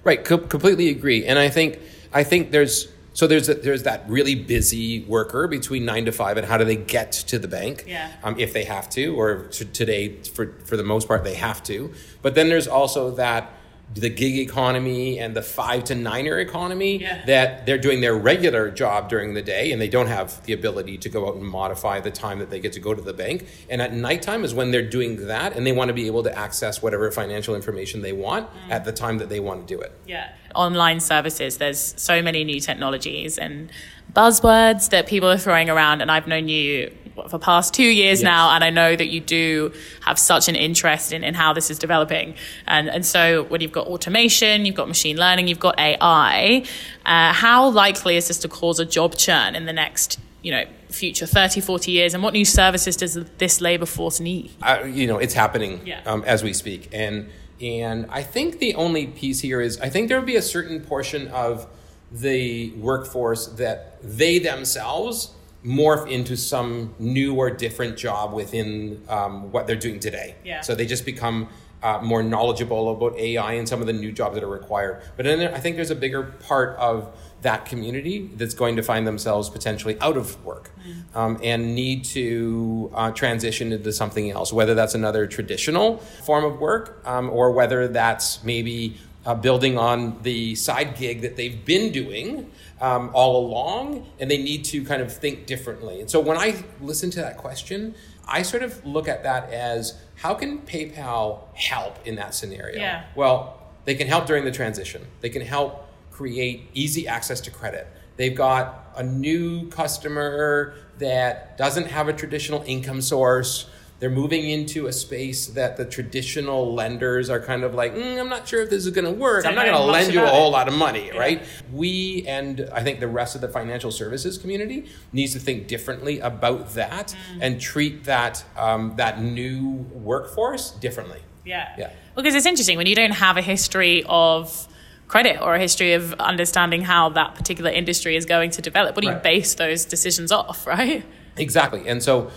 right. 0.04 0.24
Co- 0.24 0.38
completely 0.38 0.88
agree. 0.88 1.26
And 1.26 1.38
I 1.38 1.50
think 1.50 1.78
I 2.12 2.24
think 2.24 2.50
there's 2.50 2.88
so 3.14 3.26
there's 3.26 3.48
a, 3.48 3.54
there's 3.54 3.82
that 3.82 4.08
really 4.08 4.34
busy 4.34 5.04
worker 5.04 5.46
between 5.46 5.84
nine 5.84 6.06
to 6.06 6.12
five, 6.12 6.36
and 6.36 6.46
how 6.46 6.56
do 6.56 6.64
they 6.64 6.76
get 6.76 7.12
to 7.12 7.38
the 7.38 7.48
bank? 7.48 7.84
Yeah. 7.86 8.10
Um, 8.22 8.38
if 8.38 8.52
they 8.52 8.64
have 8.64 8.88
to, 8.90 9.14
or 9.14 9.44
to 9.48 9.64
today, 9.64 10.16
for 10.22 10.54
for 10.64 10.76
the 10.76 10.82
most 10.82 11.08
part, 11.08 11.24
they 11.24 11.34
have 11.34 11.62
to. 11.64 11.92
But 12.22 12.34
then 12.34 12.48
there's 12.48 12.68
also 12.68 13.10
that 13.12 13.52
the 13.94 14.08
gig 14.08 14.38
economy 14.38 15.18
and 15.18 15.36
the 15.36 15.42
five 15.42 15.84
to 15.84 15.94
niner 15.94 16.38
economy 16.38 16.98
yeah. 16.98 17.24
that 17.26 17.66
they're 17.66 17.78
doing 17.78 18.00
their 18.00 18.14
regular 18.14 18.70
job 18.70 19.08
during 19.08 19.34
the 19.34 19.42
day 19.42 19.72
and 19.72 19.80
they 19.80 19.88
don't 19.88 20.06
have 20.06 20.42
the 20.44 20.52
ability 20.52 20.96
to 20.98 21.08
go 21.08 21.28
out 21.28 21.34
and 21.34 21.44
modify 21.44 22.00
the 22.00 22.10
time 22.10 22.38
that 22.38 22.50
they 22.50 22.60
get 22.60 22.72
to 22.72 22.80
go 22.80 22.94
to 22.94 23.02
the 23.02 23.12
bank. 23.12 23.46
And 23.68 23.82
at 23.82 23.92
nighttime 23.92 24.44
is 24.44 24.54
when 24.54 24.70
they're 24.70 24.88
doing 24.88 25.26
that 25.26 25.54
and 25.54 25.66
they 25.66 25.72
want 25.72 25.88
to 25.88 25.94
be 25.94 26.06
able 26.06 26.22
to 26.22 26.36
access 26.36 26.82
whatever 26.82 27.10
financial 27.10 27.54
information 27.54 28.02
they 28.02 28.12
want 28.12 28.48
mm. 28.48 28.70
at 28.70 28.84
the 28.84 28.92
time 28.92 29.18
that 29.18 29.28
they 29.28 29.40
want 29.40 29.66
to 29.66 29.74
do 29.74 29.80
it. 29.80 29.92
Yeah. 30.06 30.32
Online 30.54 31.00
services, 31.00 31.58
there's 31.58 31.94
so 31.96 32.22
many 32.22 32.44
new 32.44 32.60
technologies 32.60 33.38
and 33.38 33.70
buzzwords 34.14 34.90
that 34.90 35.06
people 35.06 35.30
are 35.30 35.38
throwing 35.38 35.70
around. 35.70 36.00
And 36.00 36.10
I've 36.10 36.26
known 36.26 36.48
you 36.48 36.92
for 37.14 37.28
the 37.28 37.38
past 37.38 37.74
two 37.74 37.84
years 37.84 38.20
yes. 38.20 38.24
now, 38.24 38.54
and 38.54 38.64
I 38.64 38.70
know 38.70 38.96
that 38.96 39.08
you 39.08 39.20
do 39.20 39.72
have 40.00 40.18
such 40.18 40.48
an 40.48 40.56
interest 40.56 41.12
in, 41.12 41.22
in 41.24 41.34
how 41.34 41.52
this 41.52 41.70
is 41.70 41.78
developing. 41.78 42.34
And, 42.66 42.88
and 42.88 43.04
so 43.04 43.44
when 43.44 43.60
you've 43.60 43.72
got 43.72 43.86
automation, 43.86 44.64
you've 44.64 44.74
got 44.74 44.88
machine 44.88 45.16
learning, 45.16 45.48
you've 45.48 45.60
got 45.60 45.78
AI, 45.78 46.64
uh, 47.04 47.32
how 47.32 47.68
likely 47.68 48.16
is 48.16 48.28
this 48.28 48.38
to 48.38 48.48
cause 48.48 48.80
a 48.80 48.86
job 48.86 49.16
churn 49.16 49.54
in 49.54 49.66
the 49.66 49.72
next 49.72 50.18
you 50.42 50.50
know 50.50 50.64
future 50.88 51.24
30 51.24 51.60
40 51.60 51.92
years 51.92 52.14
and 52.14 52.22
what 52.22 52.32
new 52.32 52.44
services 52.44 52.96
does 52.96 53.14
this 53.38 53.60
labor 53.60 53.86
force 53.86 54.18
need 54.18 54.50
uh, 54.62 54.82
you 54.84 55.06
know 55.06 55.18
it's 55.18 55.34
happening 55.34 55.80
yeah. 55.86 56.00
um, 56.04 56.24
as 56.26 56.42
we 56.42 56.52
speak 56.52 56.88
and 56.92 57.30
and 57.60 58.06
i 58.10 58.24
think 58.24 58.58
the 58.58 58.74
only 58.74 59.06
piece 59.06 59.38
here 59.38 59.60
is 59.60 59.80
i 59.80 59.88
think 59.88 60.08
there 60.08 60.18
will 60.18 60.26
be 60.26 60.34
a 60.34 60.42
certain 60.42 60.80
portion 60.80 61.28
of 61.28 61.68
the 62.12 62.70
workforce 62.72 63.46
that 63.46 63.98
they 64.02 64.38
themselves 64.38 65.34
morph 65.64 66.10
into 66.10 66.36
some 66.36 66.94
new 66.98 67.34
or 67.34 67.50
different 67.50 67.96
job 67.96 68.32
within 68.32 69.02
um, 69.08 69.52
what 69.52 69.66
they're 69.66 69.76
doing 69.76 70.00
today. 70.00 70.34
Yeah. 70.44 70.60
So 70.60 70.74
they 70.74 70.86
just 70.86 71.04
become 71.04 71.48
uh, 71.82 72.00
more 72.00 72.22
knowledgeable 72.22 72.92
about 72.92 73.18
AI 73.18 73.54
and 73.54 73.68
some 73.68 73.80
of 73.80 73.86
the 73.86 73.92
new 73.92 74.12
jobs 74.12 74.34
that 74.34 74.44
are 74.44 74.48
required. 74.48 75.02
But 75.16 75.24
then 75.24 75.52
I 75.52 75.58
think 75.58 75.76
there's 75.76 75.90
a 75.90 75.96
bigger 75.96 76.22
part 76.22 76.76
of 76.78 77.16
that 77.42 77.64
community 77.64 78.30
that's 78.34 78.54
going 78.54 78.76
to 78.76 78.82
find 78.82 79.04
themselves 79.04 79.50
potentially 79.50 79.98
out 80.00 80.16
of 80.16 80.44
work 80.44 80.70
mm. 80.86 81.16
um, 81.16 81.40
and 81.42 81.74
need 81.74 82.04
to 82.04 82.90
uh, 82.94 83.10
transition 83.10 83.72
into 83.72 83.92
something 83.92 84.30
else, 84.30 84.52
whether 84.52 84.74
that's 84.74 84.94
another 84.94 85.26
traditional 85.26 85.98
form 85.98 86.44
of 86.44 86.60
work 86.60 87.02
um, 87.04 87.28
or 87.30 87.50
whether 87.50 87.88
that's 87.88 88.44
maybe 88.44 88.96
uh, 89.24 89.34
building 89.34 89.78
on 89.78 90.20
the 90.22 90.54
side 90.54 90.96
gig 90.96 91.20
that 91.22 91.36
they've 91.36 91.64
been 91.64 91.92
doing 91.92 92.50
um, 92.80 93.10
all 93.12 93.46
along, 93.46 94.06
and 94.18 94.30
they 94.30 94.42
need 94.42 94.64
to 94.66 94.84
kind 94.84 95.00
of 95.02 95.12
think 95.14 95.46
differently. 95.46 96.00
And 96.00 96.10
so 96.10 96.20
when 96.20 96.36
I 96.36 96.64
listen 96.80 97.10
to 97.10 97.20
that 97.20 97.36
question, 97.36 97.94
I 98.26 98.42
sort 98.42 98.62
of 98.62 98.84
look 98.84 99.08
at 99.08 99.22
that 99.22 99.50
as 99.50 100.00
how 100.16 100.34
can 100.34 100.58
PayPal 100.62 101.54
help 101.54 102.04
in 102.06 102.16
that 102.16 102.34
scenario? 102.34 102.78
Yeah. 102.80 103.04
Well, 103.14 103.58
They 103.84 103.96
can 103.96 104.06
help 104.06 104.26
during 104.26 104.44
the 104.44 104.52
transition. 104.52 105.04
They 105.20 105.28
can 105.28 105.42
help 105.42 105.88
create 106.12 106.70
easy 106.72 107.08
access 107.08 107.40
to 107.42 107.50
credit. 107.50 107.88
They've 108.16 108.34
got 108.36 108.92
a 108.96 109.02
new 109.02 109.68
customer 109.70 110.74
that 110.98 111.58
doesn't 111.58 111.86
have 111.88 112.06
a 112.06 112.12
traditional 112.12 112.62
income 112.64 113.00
source. 113.02 113.68
They're 114.02 114.10
moving 114.10 114.50
into 114.50 114.88
a 114.88 114.92
space 114.92 115.46
that 115.46 115.76
the 115.76 115.84
traditional 115.84 116.74
lenders 116.74 117.30
are 117.30 117.38
kind 117.38 117.62
of 117.62 117.72
like, 117.72 117.94
mm, 117.94 118.18
I'm 118.18 118.28
not 118.28 118.48
sure 118.48 118.60
if 118.60 118.68
this 118.68 118.84
is 118.84 118.90
going 118.90 119.04
to 119.04 119.12
work. 119.12 119.46
I'm 119.46 119.54
not 119.54 119.64
going 119.64 119.76
to 119.78 119.84
lend 119.84 120.12
you 120.12 120.24
a 120.24 120.26
whole 120.26 120.50
lot 120.50 120.66
of 120.66 120.74
money, 120.74 121.06
yeah. 121.06 121.16
right? 121.16 121.42
We 121.72 122.24
and 122.26 122.68
I 122.72 122.82
think 122.82 122.98
the 122.98 123.06
rest 123.06 123.36
of 123.36 123.42
the 123.42 123.48
financial 123.48 123.92
services 123.92 124.38
community 124.38 124.88
needs 125.12 125.34
to 125.34 125.38
think 125.38 125.68
differently 125.68 126.18
about 126.18 126.70
that 126.70 127.14
mm. 127.32 127.38
and 127.42 127.60
treat 127.60 128.02
that 128.02 128.44
um, 128.56 128.94
that 128.96 129.22
new 129.22 129.86
workforce 129.92 130.72
differently. 130.72 131.20
Yeah. 131.44 131.72
Yeah. 131.78 131.92
Well, 132.16 132.24
because 132.24 132.34
it's 132.34 132.44
interesting 132.44 132.78
when 132.78 132.88
you 132.88 132.96
don't 132.96 133.12
have 133.12 133.36
a 133.36 133.42
history 133.42 134.02
of 134.08 134.66
credit 135.06 135.40
or 135.40 135.54
a 135.54 135.60
history 135.60 135.92
of 135.92 136.12
understanding 136.14 136.82
how 136.82 137.10
that 137.10 137.36
particular 137.36 137.70
industry 137.70 138.16
is 138.16 138.26
going 138.26 138.50
to 138.50 138.62
develop. 138.62 138.96
What 138.96 139.02
do 139.02 139.10
right. 139.10 139.18
you 139.18 139.22
base 139.22 139.54
those 139.54 139.84
decisions 139.84 140.32
off, 140.32 140.66
right? 140.76 141.04
Exactly. 141.36 141.88
And 141.88 142.02
so 142.02 142.30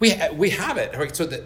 we 0.00 0.10
ha- 0.10 0.32
we 0.32 0.50
have 0.50 0.76
it 0.76 0.96
right 0.96 1.14
so 1.14 1.24
the, 1.24 1.38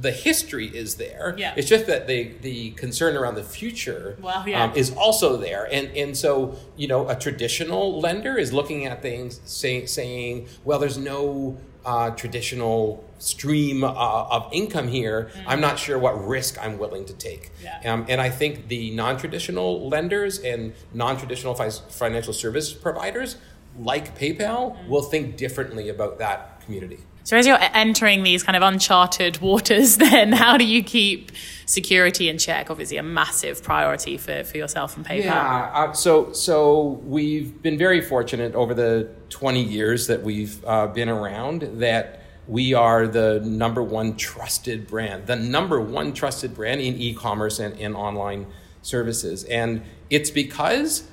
the 0.00 0.12
history 0.12 0.66
is 0.66 0.96
there 0.96 1.34
yeah. 1.36 1.54
it's 1.56 1.68
just 1.68 1.86
that 1.86 2.06
the 2.06 2.32
the 2.42 2.70
concern 2.72 3.16
around 3.16 3.34
the 3.34 3.42
future 3.42 4.16
well, 4.20 4.46
yeah. 4.46 4.64
um, 4.64 4.72
is 4.76 4.92
also 4.92 5.36
there 5.36 5.68
and 5.72 5.88
and 5.96 6.16
so 6.16 6.56
you 6.76 6.86
know 6.86 7.08
a 7.08 7.16
traditional 7.16 7.98
lender 8.00 8.38
is 8.38 8.52
looking 8.52 8.86
at 8.86 9.02
things 9.02 9.40
saying 9.44 9.86
saying 9.86 10.46
well 10.64 10.78
there's 10.78 10.98
no 10.98 11.58
uh, 11.84 12.10
traditional 12.10 13.04
stream 13.18 13.84
uh, 13.84 13.90
of 13.92 14.48
income 14.52 14.88
here, 14.88 15.30
mm-hmm. 15.34 15.48
I'm 15.48 15.60
not 15.60 15.78
sure 15.78 15.98
what 15.98 16.24
risk 16.24 16.56
I'm 16.62 16.78
willing 16.78 17.04
to 17.06 17.12
take. 17.12 17.50
Yeah. 17.62 17.92
Um, 17.92 18.06
and 18.08 18.20
I 18.20 18.30
think 18.30 18.68
the 18.68 18.90
non 18.92 19.16
traditional 19.16 19.88
lenders 19.88 20.38
and 20.38 20.74
non 20.94 21.16
traditional 21.16 21.54
fi- 21.54 21.70
financial 21.70 22.32
service 22.32 22.72
providers, 22.72 23.36
like 23.78 24.16
PayPal, 24.18 24.76
mm-hmm. 24.76 24.88
will 24.88 25.02
think 25.02 25.36
differently 25.36 25.88
about 25.88 26.18
that 26.18 26.60
community. 26.64 27.00
So, 27.24 27.36
as 27.36 27.46
you're 27.46 27.58
entering 27.60 28.24
these 28.24 28.42
kind 28.42 28.56
of 28.56 28.62
uncharted 28.62 29.38
waters, 29.38 29.96
then 29.98 30.32
how 30.32 30.56
do 30.56 30.64
you 30.64 30.82
keep 30.82 31.32
security 31.66 32.28
in 32.28 32.38
check? 32.38 32.70
Obviously, 32.70 32.96
a 32.96 33.02
massive 33.02 33.62
priority 33.62 34.16
for, 34.16 34.44
for 34.44 34.56
yourself 34.56 34.96
and 34.96 35.06
PayPal. 35.06 35.24
Yeah. 35.24 35.70
Uh, 35.72 35.92
so, 35.92 36.32
so 36.32 37.00
we've 37.04 37.62
been 37.62 37.78
very 37.78 38.00
fortunate 38.00 38.54
over 38.54 38.74
the 38.74 39.08
20 39.30 39.62
years 39.62 40.06
that 40.08 40.22
we've 40.22 40.64
uh, 40.64 40.88
been 40.88 41.08
around 41.08 41.62
that 41.80 42.22
we 42.48 42.74
are 42.74 43.06
the 43.06 43.40
number 43.44 43.82
one 43.82 44.16
trusted 44.16 44.88
brand, 44.88 45.26
the 45.26 45.36
number 45.36 45.80
one 45.80 46.12
trusted 46.12 46.54
brand 46.54 46.80
in 46.80 46.96
e 46.96 47.14
commerce 47.14 47.60
and 47.60 47.78
in 47.78 47.94
online 47.94 48.46
services. 48.82 49.44
And 49.44 49.82
it's 50.10 50.30
because 50.30 51.04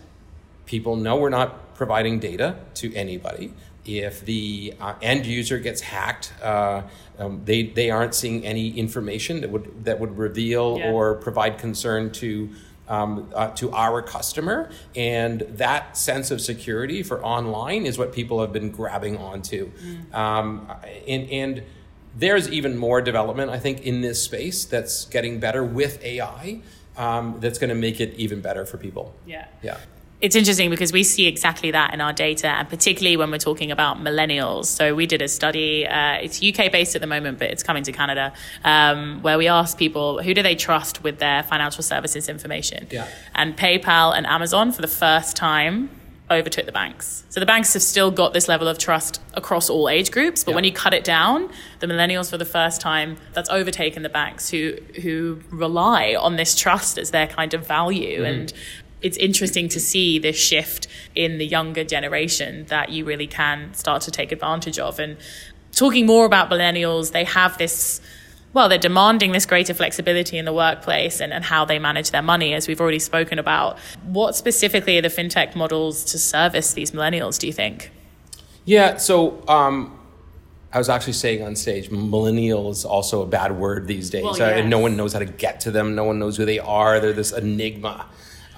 people 0.65 0.95
know 0.95 1.17
we're 1.17 1.29
not 1.29 1.75
providing 1.75 2.19
data 2.19 2.57
to 2.73 2.93
anybody 2.95 3.53
if 3.97 4.23
the 4.23 4.73
uh, 4.79 4.93
end 5.01 5.25
user 5.25 5.57
gets 5.57 5.81
hacked, 5.81 6.31
uh, 6.43 6.83
um, 7.17 7.41
they, 7.43 7.63
they 7.63 7.89
aren't 7.89 8.13
seeing 8.13 8.45
any 8.45 8.77
information 8.77 9.41
that 9.41 9.49
would 9.49 9.85
that 9.85 9.99
would 9.99 10.17
reveal 10.17 10.77
yeah. 10.77 10.91
or 10.91 11.15
provide 11.15 11.57
concern 11.57 12.11
to 12.13 12.49
um, 12.87 13.29
uh, 13.35 13.49
to 13.51 13.71
our 13.71 14.01
customer, 14.01 14.71
and 14.95 15.41
that 15.41 15.97
sense 15.97 16.31
of 16.31 16.41
security 16.41 17.03
for 17.03 17.23
online 17.23 17.85
is 17.85 17.97
what 17.97 18.13
people 18.13 18.41
have 18.41 18.51
been 18.51 18.71
grabbing 18.71 19.17
onto, 19.17 19.71
mm. 19.71 20.13
um, 20.13 20.71
and 21.07 21.29
and 21.29 21.63
there's 22.15 22.49
even 22.49 22.77
more 22.77 23.01
development 23.01 23.51
I 23.51 23.59
think 23.59 23.81
in 23.81 24.01
this 24.01 24.23
space 24.23 24.65
that's 24.65 25.05
getting 25.05 25.39
better 25.39 25.63
with 25.63 26.03
AI. 26.03 26.61
Um, 26.97 27.37
that's 27.39 27.59
going 27.59 27.69
to 27.69 27.75
make 27.75 28.01
it 28.01 28.15
even 28.15 28.41
better 28.41 28.65
for 28.65 28.77
people. 28.77 29.15
Yeah. 29.25 29.47
Yeah 29.61 29.77
it's 30.21 30.35
interesting 30.35 30.69
because 30.69 30.91
we 30.91 31.03
see 31.03 31.27
exactly 31.27 31.71
that 31.71 31.93
in 31.93 32.01
our 32.01 32.11
data, 32.11 32.49
and 32.49 32.67
particularly 32.67 33.15
when 33.15 33.31
we're 33.31 33.37
talking 33.37 33.71
about 33.71 33.99
millennials. 33.99 34.65
So 34.65 34.93
we 34.93 35.05
did 35.05 35.21
a 35.21 35.29
study. 35.29 35.87
Uh, 35.87 36.15
it's 36.15 36.43
UK 36.43 36.71
based 36.71 36.95
at 36.95 37.01
the 37.01 37.07
moment, 37.07 37.39
but 37.39 37.49
it's 37.49 37.63
coming 37.63 37.83
to 37.83 37.91
Canada, 37.93 38.33
um, 38.65 39.21
where 39.21 39.37
we 39.37 39.47
asked 39.47 39.77
people 39.77 40.21
who 40.21 40.33
do 40.33 40.43
they 40.43 40.55
trust 40.55 41.03
with 41.03 41.19
their 41.19 41.43
financial 41.43 41.83
services 41.83 42.27
information. 42.27 42.87
Yeah. 42.91 43.07
And 43.33 43.55
PayPal 43.55 44.15
and 44.15 44.25
Amazon 44.25 44.73
for 44.73 44.81
the 44.81 44.89
first 44.89 45.37
time 45.37 45.89
overtook 46.29 46.65
the 46.65 46.71
banks. 46.71 47.23
So 47.29 47.39
the 47.39 47.45
banks 47.45 47.73
have 47.73 47.81
still 47.81 48.11
got 48.11 48.33
this 48.33 48.47
level 48.47 48.67
of 48.67 48.77
trust 48.77 49.21
across 49.33 49.69
all 49.69 49.89
age 49.89 50.11
groups, 50.11 50.43
but 50.43 50.51
yeah. 50.51 50.55
when 50.55 50.63
you 50.63 50.71
cut 50.71 50.93
it 50.93 51.03
down, 51.03 51.49
the 51.79 51.87
millennials 51.87 52.29
for 52.29 52.37
the 52.37 52.45
first 52.45 52.81
time 52.81 53.17
that's 53.33 53.49
overtaken 53.49 54.03
the 54.03 54.09
banks 54.09 54.49
who 54.49 54.75
who 55.01 55.39
rely 55.49 56.15
on 56.19 56.35
this 56.35 56.55
trust 56.55 56.97
as 56.97 57.11
their 57.11 57.25
kind 57.25 57.53
of 57.53 57.65
value 57.65 58.21
mm. 58.21 58.29
and 58.29 58.53
it's 59.01 59.17
interesting 59.17 59.69
to 59.69 59.79
see 59.79 60.19
this 60.19 60.37
shift 60.37 60.87
in 61.15 61.37
the 61.37 61.45
younger 61.45 61.83
generation 61.83 62.65
that 62.65 62.89
you 62.89 63.05
really 63.05 63.27
can 63.27 63.73
start 63.73 64.01
to 64.03 64.11
take 64.11 64.31
advantage 64.31 64.79
of. 64.79 64.99
And 64.99 65.17
talking 65.71 66.05
more 66.05 66.25
about 66.25 66.49
millennials, 66.49 67.11
they 67.11 67.23
have 67.23 67.57
this 67.57 68.01
well, 68.51 68.67
they're 68.67 68.79
demanding 68.79 69.31
this 69.31 69.45
greater 69.45 69.73
flexibility 69.75 70.37
in 70.37 70.45
the 70.45 70.53
workplace 70.53 71.19
and, 71.19 71.31
and 71.31 71.43
how 71.43 71.65
they 71.65 71.77
manage 71.77 72.09
their 72.09 72.23
money, 72.23 72.53
as 72.55 72.67
we've 72.67 72.81
already 72.81 72.99
spoken 72.99 73.37
about. 73.37 73.77
What 74.03 74.35
specifically 74.35 74.97
are 74.97 75.03
the 75.03 75.09
fintech 75.09 75.55
models 75.55 76.03
to 76.05 76.17
service 76.17 76.73
these 76.73 76.91
millennials, 76.91 77.37
do 77.37 77.45
you 77.45 77.53
think? 77.53 77.91
Yeah, 78.65 78.97
so 78.97 79.43
um, 79.47 79.99
I 80.73 80.79
was 80.79 80.89
actually 80.89 81.13
saying 81.13 81.43
on 81.43 81.55
stage, 81.55 81.91
millennial 81.91 82.71
is 82.71 82.85
also 82.85 83.21
a 83.21 83.27
bad 83.27 83.51
word 83.51 83.87
these 83.87 84.09
days. 84.09 84.23
Well, 84.23 84.37
yes. 84.37 84.41
uh, 84.41 84.59
and 84.59 84.69
no 84.69 84.79
one 84.79 84.97
knows 84.97 85.13
how 85.13 85.19
to 85.19 85.25
get 85.25 85.59
to 85.61 85.71
them, 85.71 85.93
no 85.93 86.03
one 86.03 86.17
knows 86.17 86.37
who 86.37 86.45
they 86.45 86.59
are. 86.59 86.99
They're 86.99 87.13
this 87.13 87.31
enigma. 87.31 88.07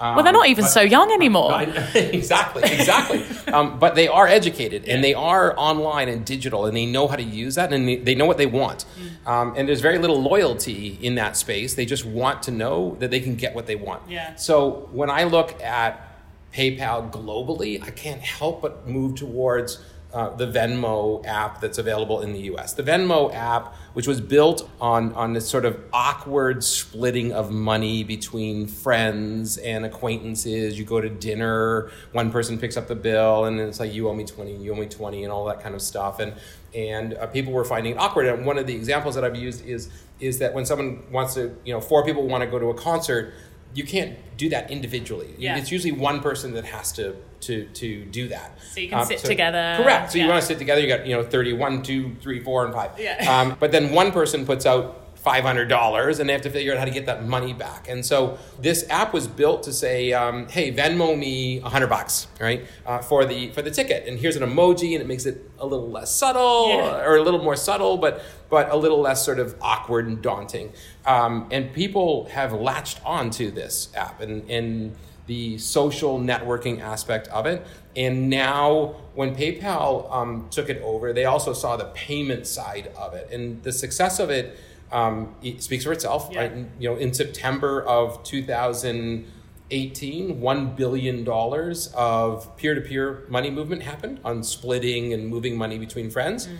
Um, 0.02 0.16
well, 0.16 0.24
they're 0.24 0.32
not 0.32 0.48
even 0.48 0.64
but, 0.64 0.70
so 0.70 0.80
young 0.80 1.12
anymore. 1.20 1.62
exactly, 1.94 2.64
exactly. 2.64 3.24
um, 3.52 3.78
but 3.78 3.94
they 3.94 4.08
are 4.08 4.26
educated 4.26 4.88
and 4.88 5.02
they 5.02 5.14
are 5.14 5.56
online 5.56 6.08
and 6.08 6.26
digital 6.26 6.66
and 6.66 6.76
they 6.76 6.86
know 6.86 7.06
how 7.06 7.14
to 7.14 7.22
use 7.22 7.54
that 7.54 7.72
and 7.72 8.04
they, 8.04 8.14
know 8.16 8.26
what 8.26 8.36
they 8.36 8.46
want. 8.46 8.84
Mm. 8.98 9.28
Um, 9.28 9.54
and 9.56 9.68
there's 9.68 9.80
very 9.80 9.98
little 9.98 10.20
loyalty 10.20 10.98
in 11.00 11.14
that 11.14 11.36
space. 11.36 11.76
They 11.76 11.86
just 11.86 12.04
want 12.04 12.42
to 12.44 12.50
know 12.50 12.96
that 12.98 13.12
they 13.12 13.20
can 13.20 13.36
get 13.36 13.54
what 13.54 13.66
they 13.66 13.76
want. 13.76 14.02
Yeah. 14.10 14.34
So 14.34 14.88
when 14.90 15.08
I 15.08 15.22
look 15.22 15.62
at 15.62 16.18
PayPal 16.52 17.08
globally, 17.12 17.80
I 17.80 17.90
can't 17.90 18.20
help 18.20 18.60
but 18.60 18.88
move 18.88 19.14
towards 19.14 19.80
uh, 20.12 20.28
the 20.36 20.46
Venmo 20.46 21.24
app 21.26 21.60
that's 21.60 21.78
available 21.78 22.20
in 22.20 22.32
the 22.32 22.40
US. 22.52 22.74
The 22.74 22.82
Venmo 22.82 23.32
app, 23.34 23.74
which 23.94 24.06
was 24.06 24.20
built 24.20 24.68
on, 24.80 25.12
on 25.14 25.32
this 25.32 25.48
sort 25.48 25.64
of 25.64 25.80
awkward 25.92 26.62
splitting 26.62 27.32
of 27.32 27.50
money 27.50 28.04
between 28.04 28.66
friends 28.66 29.56
and 29.58 29.86
acquaintances. 29.86 30.78
You 30.78 30.84
go 30.84 31.00
to 31.00 31.08
dinner, 31.08 31.90
one 32.12 32.30
person 32.30 32.58
picks 32.58 32.76
up 32.76 32.88
the 32.88 32.94
bill, 32.94 33.46
and 33.46 33.58
it's 33.58 33.80
like, 33.80 33.92
you 33.94 34.08
owe 34.08 34.14
me 34.14 34.24
20, 34.24 34.56
you 34.56 34.72
owe 34.72 34.76
me 34.76 34.86
20, 34.86 35.24
and 35.24 35.32
all 35.32 35.46
that 35.46 35.62
kind 35.62 35.74
of 35.74 35.80
stuff. 35.80 36.20
And, 36.20 36.34
and 36.74 37.14
uh, 37.14 37.26
people 37.28 37.52
were 37.52 37.64
finding 37.64 37.94
it 37.94 37.98
awkward. 37.98 38.26
And 38.26 38.44
one 38.44 38.58
of 38.58 38.66
the 38.66 38.74
examples 38.74 39.14
that 39.14 39.24
I've 39.24 39.36
used 39.36 39.64
is, 39.64 39.90
is 40.20 40.38
that 40.40 40.52
when 40.52 40.66
someone 40.66 41.02
wants 41.10 41.34
to, 41.34 41.54
you 41.64 41.72
know, 41.72 41.80
four 41.80 42.04
people 42.04 42.26
want 42.26 42.44
to 42.44 42.50
go 42.50 42.58
to 42.58 42.68
a 42.68 42.74
concert, 42.74 43.32
you 43.74 43.84
can't 43.84 44.16
do 44.36 44.48
that 44.50 44.70
individually. 44.70 45.34
Yeah. 45.38 45.56
It's 45.56 45.70
usually 45.70 45.92
one 45.92 46.20
person 46.20 46.52
that 46.54 46.64
has 46.64 46.92
to 46.92 47.16
to 47.42 47.66
to 47.66 48.04
do 48.06 48.28
that. 48.28 48.58
So 48.72 48.80
you 48.80 48.88
can 48.88 48.98
um, 49.00 49.06
sit 49.06 49.20
so, 49.20 49.28
together. 49.28 49.74
Correct. 49.82 50.12
So 50.12 50.18
yeah. 50.18 50.24
you 50.24 50.30
want 50.30 50.40
to 50.42 50.46
sit 50.46 50.58
together. 50.58 50.80
You 50.80 50.88
got 50.88 51.06
you 51.06 51.14
know 51.16 51.22
31, 51.22 51.82
2, 51.82 52.16
3, 52.20 52.40
4, 52.40 52.64
and 52.66 52.74
5. 52.74 52.90
Yeah. 52.98 53.40
Um, 53.40 53.56
but 53.58 53.72
then 53.72 53.92
one 53.92 54.12
person 54.12 54.46
puts 54.46 54.66
out 54.66 55.01
$500 55.24 56.18
and 56.18 56.28
they 56.28 56.32
have 56.32 56.42
to 56.42 56.50
figure 56.50 56.72
out 56.72 56.78
how 56.78 56.84
to 56.84 56.90
get 56.90 57.06
that 57.06 57.24
money 57.24 57.52
back. 57.52 57.88
And 57.88 58.04
so 58.04 58.38
this 58.58 58.84
app 58.90 59.12
was 59.12 59.28
built 59.28 59.62
to 59.64 59.72
say, 59.72 60.12
um, 60.12 60.48
hey, 60.48 60.72
Venmo 60.72 61.16
me 61.16 61.60
100 61.60 61.86
bucks, 61.86 62.26
right, 62.40 62.66
uh, 62.84 62.98
for, 62.98 63.24
the, 63.24 63.50
for 63.50 63.62
the 63.62 63.70
ticket. 63.70 64.08
And 64.08 64.18
here's 64.18 64.34
an 64.36 64.42
emoji 64.42 64.94
and 64.94 65.02
it 65.02 65.06
makes 65.06 65.24
it 65.24 65.48
a 65.58 65.66
little 65.66 65.88
less 65.88 66.12
subtle 66.12 66.70
yeah. 66.70 67.04
or 67.04 67.16
a 67.16 67.22
little 67.22 67.42
more 67.42 67.54
subtle, 67.54 67.98
but, 67.98 68.22
but 68.50 68.70
a 68.70 68.76
little 68.76 69.00
less 69.00 69.24
sort 69.24 69.38
of 69.38 69.54
awkward 69.60 70.06
and 70.06 70.20
daunting. 70.20 70.72
Um, 71.06 71.48
and 71.52 71.72
people 71.72 72.28
have 72.30 72.52
latched 72.52 73.00
onto 73.04 73.52
this 73.52 73.90
app 73.94 74.20
and, 74.20 74.50
and 74.50 74.96
the 75.26 75.56
social 75.58 76.18
networking 76.18 76.80
aspect 76.80 77.28
of 77.28 77.46
it. 77.46 77.64
And 77.94 78.28
now, 78.28 78.96
when 79.14 79.36
PayPal 79.36 80.12
um, 80.12 80.48
took 80.50 80.68
it 80.68 80.80
over, 80.82 81.12
they 81.12 81.26
also 81.26 81.52
saw 81.52 81.76
the 81.76 81.84
payment 81.86 82.46
side 82.46 82.90
of 82.96 83.14
it. 83.14 83.30
And 83.30 83.62
the 83.62 83.70
success 83.70 84.18
of 84.18 84.30
it 84.30 84.58
um, 84.92 85.34
it 85.42 85.62
speaks 85.62 85.84
for 85.84 85.92
itself. 85.92 86.28
Yeah. 86.30 86.42
Right? 86.42 86.52
You 86.78 86.90
know, 86.90 86.96
in 86.96 87.14
September 87.14 87.82
of 87.82 88.22
2018, 88.22 90.40
one 90.40 90.76
billion 90.76 91.24
dollars 91.24 91.92
of 91.96 92.54
peer-to-peer 92.56 93.24
money 93.28 93.50
movement 93.50 93.82
happened 93.82 94.20
on 94.24 94.44
splitting 94.44 95.12
and 95.12 95.28
moving 95.28 95.56
money 95.56 95.78
between 95.78 96.10
friends. 96.10 96.46
Mm. 96.46 96.58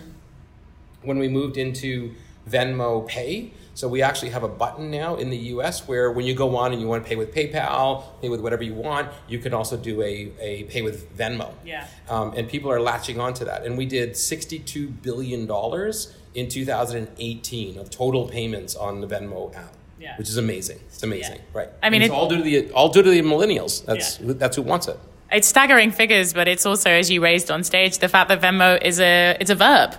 When 1.03 1.19
we 1.19 1.27
moved 1.27 1.57
into 1.57 2.15
Venmo 2.49 3.07
Pay, 3.07 3.51
so 3.75 3.87
we 3.87 4.01
actually 4.01 4.29
have 4.29 4.43
a 4.43 4.47
button 4.47 4.91
now 4.91 5.15
in 5.15 5.29
the 5.29 5.37
U.S. 5.37 5.87
where 5.87 6.11
when 6.11 6.25
you 6.25 6.35
go 6.35 6.55
on 6.55 6.73
and 6.73 6.81
you 6.81 6.87
want 6.87 7.03
to 7.03 7.09
pay 7.09 7.15
with 7.15 7.33
PayPal, 7.33 8.03
pay 8.21 8.29
with 8.29 8.39
whatever 8.39 8.63
you 8.63 8.75
want, 8.75 9.09
you 9.27 9.39
can 9.39 9.53
also 9.53 9.77
do 9.77 10.01
a, 10.01 10.31
a 10.39 10.63
pay 10.65 10.83
with 10.83 11.17
Venmo. 11.17 11.53
Yeah. 11.65 11.87
Um, 12.07 12.33
and 12.35 12.47
people 12.47 12.71
are 12.71 12.79
latching 12.79 13.19
onto 13.19 13.45
that. 13.45 13.65
And 13.65 13.77
we 13.77 13.85
did 13.85 14.15
62 14.15 14.89
billion 14.89 15.47
dollars 15.47 16.15
in 16.35 16.47
2018 16.49 17.77
of 17.77 17.89
total 17.89 18.27
payments 18.27 18.75
on 18.75 19.01
the 19.01 19.07
Venmo 19.07 19.55
app. 19.55 19.75
Yeah. 19.99 20.17
which 20.17 20.27
is 20.27 20.35
amazing. 20.35 20.79
It's 20.87 21.01
amazing, 21.01 21.37
Yeah. 21.37 21.57
right? 21.59 21.69
I 21.81 21.89
mean, 21.89 22.01
it's 22.01 22.11
all 22.11 22.27
due 22.27 22.35
to 22.35 22.43
the 22.43 22.71
all 22.71 22.89
due 22.89 23.03
to 23.03 23.09
the 23.09 23.21
millennials. 23.21 23.85
That's 23.85 24.19
Yeah. 24.19 24.25
who, 24.25 24.33
that's 24.33 24.57
who 24.57 24.61
wants 24.63 24.89
it. 24.89 24.99
It's 25.31 25.47
staggering 25.47 25.91
figures, 25.91 26.33
but 26.33 26.45
it's 26.49 26.65
also, 26.65 26.89
as 26.89 27.09
you 27.09 27.23
raised 27.23 27.49
on 27.49 27.63
stage, 27.63 27.99
the 27.99 28.09
fact 28.09 28.27
that 28.27 28.41
Venmo 28.41 28.81
is 28.83 28.99
a 28.99 29.37
it's 29.39 29.49
a 29.49 29.55
verb. 29.55 29.95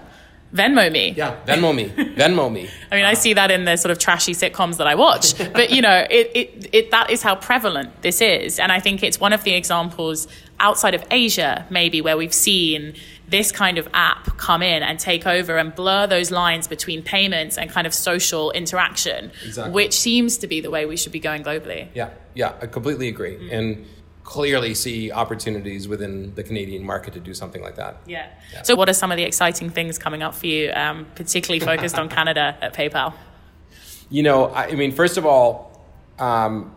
Venmo 0.54 0.90
me. 0.92 1.14
Yeah, 1.16 1.34
Venmo 1.46 1.74
me, 1.74 1.88
Venmo 2.16 2.52
me. 2.52 2.68
I 2.92 2.96
mean, 2.96 3.04
I 3.04 3.12
ah. 3.12 3.14
see 3.14 3.32
that 3.32 3.50
in 3.50 3.64
the 3.64 3.76
sort 3.76 3.90
of 3.90 3.98
trashy 3.98 4.34
sitcoms 4.34 4.76
that 4.76 4.86
I 4.86 4.94
watch, 4.94 5.36
but 5.52 5.70
you 5.70 5.82
know, 5.82 6.06
it, 6.10 6.30
it, 6.34 6.68
it 6.72 6.90
that 6.92 7.10
is 7.10 7.22
how 7.22 7.34
prevalent 7.34 8.02
this 8.02 8.20
is, 8.20 8.60
and 8.60 8.70
I 8.70 8.78
think 8.78 9.02
it's 9.02 9.18
one 9.18 9.32
of 9.32 9.42
the 9.42 9.54
examples 9.54 10.28
outside 10.60 10.94
of 10.94 11.04
Asia, 11.10 11.66
maybe, 11.70 12.00
where 12.00 12.16
we've 12.16 12.34
seen 12.34 12.94
this 13.28 13.50
kind 13.52 13.78
of 13.78 13.88
app 13.94 14.36
come 14.36 14.62
in 14.62 14.82
and 14.82 14.98
take 14.98 15.26
over 15.26 15.56
and 15.56 15.74
blur 15.74 16.06
those 16.06 16.30
lines 16.30 16.68
between 16.68 17.02
payments 17.02 17.56
and 17.56 17.70
kind 17.70 17.86
of 17.86 17.94
social 17.94 18.50
interaction, 18.52 19.30
Exactly. 19.44 19.72
which 19.72 19.94
seems 19.98 20.36
to 20.38 20.46
be 20.46 20.60
the 20.60 20.70
way 20.70 20.84
we 20.86 20.96
should 20.96 21.12
be 21.12 21.20
going 21.20 21.42
globally. 21.42 21.88
Yeah, 21.94 22.10
yeah, 22.34 22.52
I 22.60 22.66
completely 22.66 23.08
agree, 23.08 23.36
Mm. 23.36 23.52
and 23.52 23.86
clearly 24.24 24.74
see 24.74 25.10
opportunities 25.12 25.86
within 25.88 26.34
the 26.34 26.42
Canadian 26.42 26.84
market 26.84 27.12
to 27.14 27.20
do 27.20 27.34
something 27.34 27.62
like 27.62 27.76
that. 27.76 27.96
Yeah. 28.06 28.26
So, 28.62 28.74
what 28.74 28.88
are 28.88 28.94
some 28.94 29.10
of 29.10 29.16
the 29.16 29.22
exciting 29.24 29.68
things 29.70 29.98
coming 29.98 30.22
up 30.22 30.34
for 30.34 30.46
you, 30.46 30.70
um, 30.72 31.06
particularly 31.14 31.60
focused 31.60 31.98
on 31.98 32.08
Canada 32.18 32.56
at 32.62 32.74
PayPal? 32.74 33.12
You 34.10 34.22
know, 34.22 34.46
I, 34.46 34.66
I 34.68 34.74
mean, 34.74 34.92
first 34.92 35.16
of 35.18 35.26
all, 35.26 35.82
um, 36.18 36.72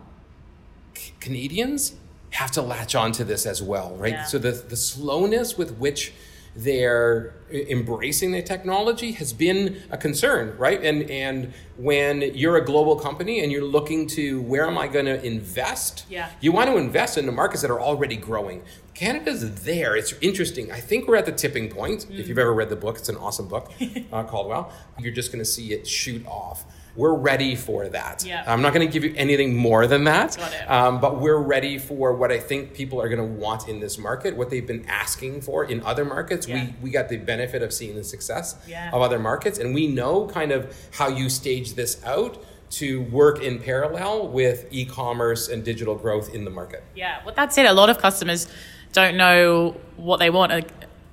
C- 0.94 1.12
Canadians 1.20 1.94
have 2.30 2.50
to 2.52 2.62
latch 2.62 2.94
onto 2.94 3.24
this 3.24 3.46
as 3.46 3.62
well, 3.62 3.94
right? 3.96 4.12
Yeah. 4.12 4.24
So 4.24 4.38
the 4.38 4.52
the 4.52 4.76
slowness 4.76 5.56
with 5.56 5.72
which 5.78 6.12
they're 6.58 7.34
e- 7.52 7.66
embracing 7.70 8.32
the 8.32 8.42
technology 8.42 9.12
has 9.12 9.32
been 9.32 9.80
a 9.90 9.96
concern, 9.96 10.56
right? 10.58 10.82
And 10.82 11.08
and 11.08 11.52
when 11.76 12.22
you're 12.34 12.56
a 12.56 12.64
global 12.64 12.96
company 12.96 13.40
and 13.40 13.52
you're 13.52 13.64
looking 13.64 14.06
to 14.08 14.40
where 14.42 14.66
am 14.66 14.76
I 14.76 14.88
going 14.88 15.06
to 15.06 15.24
invest? 15.24 16.04
Yeah. 16.10 16.30
You 16.40 16.50
want 16.50 16.68
to 16.70 16.76
invest 16.76 17.16
in 17.16 17.26
the 17.26 17.32
markets 17.32 17.62
that 17.62 17.70
are 17.70 17.80
already 17.80 18.16
growing. 18.16 18.62
Canada's 18.94 19.62
there. 19.62 19.94
It's 19.96 20.12
interesting. 20.20 20.72
I 20.72 20.80
think 20.80 21.06
we're 21.06 21.16
at 21.16 21.26
the 21.26 21.32
tipping 21.32 21.68
point. 21.68 22.06
If 22.10 22.26
you've 22.28 22.38
ever 22.38 22.52
read 22.52 22.68
the 22.68 22.76
book, 22.76 22.98
it's 22.98 23.08
an 23.08 23.16
awesome 23.16 23.46
book, 23.46 23.70
uh, 23.80 24.24
Gladwell. 24.24 24.72
You're 24.98 25.14
just 25.14 25.30
going 25.30 25.38
to 25.38 25.50
see 25.50 25.72
it 25.72 25.86
shoot 25.86 26.26
off. 26.26 26.64
We're 26.98 27.14
ready 27.14 27.54
for 27.54 27.88
that. 27.88 28.26
I'm 28.46 28.60
not 28.60 28.74
going 28.74 28.84
to 28.86 28.92
give 28.92 29.04
you 29.04 29.14
anything 29.16 29.54
more 29.54 29.86
than 29.86 30.02
that. 30.04 30.36
Um, 30.68 31.00
but 31.00 31.20
we're 31.20 31.38
ready 31.40 31.78
for 31.78 32.12
what 32.12 32.32
I 32.32 32.40
think 32.40 32.74
people 32.74 33.00
are 33.00 33.08
going 33.08 33.20
to 33.20 33.34
want 33.40 33.68
in 33.68 33.78
this 33.78 33.98
market, 33.98 34.36
what 34.36 34.50
they've 34.50 34.66
been 34.66 34.84
asking 34.88 35.42
for 35.42 35.64
in 35.64 35.80
other 35.84 36.04
markets. 36.04 36.48
Yeah. 36.48 36.64
We, 36.66 36.74
we 36.82 36.90
got 36.90 37.08
the 37.08 37.16
benefit 37.16 37.62
of 37.62 37.72
seeing 37.72 37.94
the 37.94 38.02
success 38.02 38.56
Yeah. 38.66 38.90
of 38.92 39.00
other 39.00 39.20
markets, 39.20 39.60
and 39.60 39.72
we 39.72 39.86
know 39.86 40.26
kind 40.26 40.50
of 40.50 40.76
how 40.92 41.06
you 41.08 41.28
stage 41.30 41.74
this 41.74 42.04
out 42.04 42.44
to 42.70 43.02
work 43.02 43.42
in 43.42 43.60
parallel 43.60 44.26
with 44.28 44.66
e-commerce 44.72 45.48
and 45.48 45.64
digital 45.64 45.94
growth 45.94 46.34
in 46.34 46.44
the 46.44 46.50
market. 46.50 46.82
Yeah, 46.96 47.24
well, 47.24 47.32
that's 47.34 47.56
it. 47.58 47.64
A 47.64 47.72
lot 47.72 47.90
of 47.90 47.98
customers 47.98 48.48
don't 48.92 49.16
know 49.16 49.76
what 49.96 50.16
they 50.18 50.30
want 50.30 50.50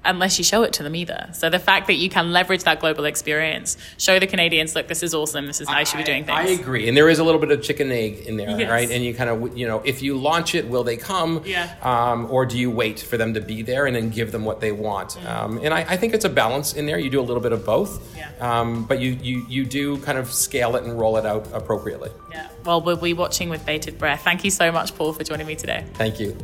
unless 0.06 0.38
you 0.38 0.44
show 0.44 0.64
it 0.64 0.74
to 0.74 0.84
them 0.84 0.96
either. 0.96 1.30
So 1.34 1.50
the 1.50 1.60
fact 1.60 1.88
that 1.88 1.96
you 1.96 2.10
can 2.10 2.32
leverage 2.32 2.64
that 2.64 2.80
global 2.80 3.06
experience, 3.06 3.78
show 3.98 4.20
the 4.20 4.28
Canadians, 4.28 4.76
look, 4.76 4.88
this 4.88 5.04
is 5.04 5.14
awesome. 5.14 5.48
This 5.48 5.62
is 5.62 5.68
how 5.68 5.80
you 5.80 5.86
should 5.86 5.98
be 5.98 6.04
doing 6.04 6.26
things. 6.26 6.38
I 6.38 6.44
agree, 6.54 6.88
and 6.88 6.96
there 6.98 7.10
is 7.10 7.20
a 7.20 7.24
little 7.24 7.40
bit 7.42 7.52
of 7.52 7.62
chicken 7.64 7.92
egg 7.92 8.20
in 8.28 8.38
there, 8.38 8.58
Yes. 8.60 8.70
right? 8.70 8.90
And 8.90 9.04
you 9.04 9.14
kind 9.14 9.30
of, 9.30 9.58
you 9.58 9.68
know, 9.68 9.82
if 9.86 10.02
you 10.02 10.18
launch 10.18 10.56
it, 10.56 10.68
will 10.70 10.84
they 10.84 10.98
come? 10.98 11.42
Yeah. 11.46 11.74
Um, 11.82 12.28
or 12.32 12.46
do 12.46 12.58
you 12.58 12.70
wait 12.72 13.00
for 13.00 13.18
them 13.18 13.34
to 13.34 13.42
be 13.42 13.62
there 13.62 13.86
and 13.86 13.96
then 13.96 14.10
give 14.10 14.32
them 14.32 14.46
what 14.46 14.62
they 14.62 14.72
want? 14.72 15.18
Um, 15.26 15.60
and 15.64 15.74
I, 15.74 15.82
I 15.82 15.98
think 15.98 16.14
it's 16.14 16.26
a 16.26 16.30
balance 16.30 16.74
in 16.74 16.86
there. 16.86 16.98
You 17.00 17.10
do 17.10 17.20
a 17.20 17.24
little 17.30 17.42
bit 17.42 17.52
of 17.52 17.66
both, 17.66 17.86
Mm. 18.16 18.18
Yeah. 18.18 18.60
um, 18.60 18.86
but 18.86 19.00
you, 19.00 19.18
you 19.22 19.46
you 19.50 19.66
do 19.66 19.98
kind 20.00 20.18
of 20.18 20.32
scale 20.32 20.76
it 20.76 20.84
and 20.84 20.98
roll 21.00 21.18
it 21.18 21.26
out 21.26 21.48
appropriately. 21.54 22.10
Yeah. 22.32 22.48
Well, 22.64 22.82
we'll 22.82 22.98
be 22.98 23.14
watching 23.14 23.50
with 23.50 23.66
bated 23.66 23.98
breath. 23.98 24.24
Thank 24.24 24.44
you 24.44 24.52
so 24.52 24.72
much, 24.72 24.96
Paul, 24.96 25.14
for 25.14 25.24
joining 25.24 25.48
me 25.48 25.56
today. 25.56 25.84
Thank 25.96 26.20
you. 26.20 26.36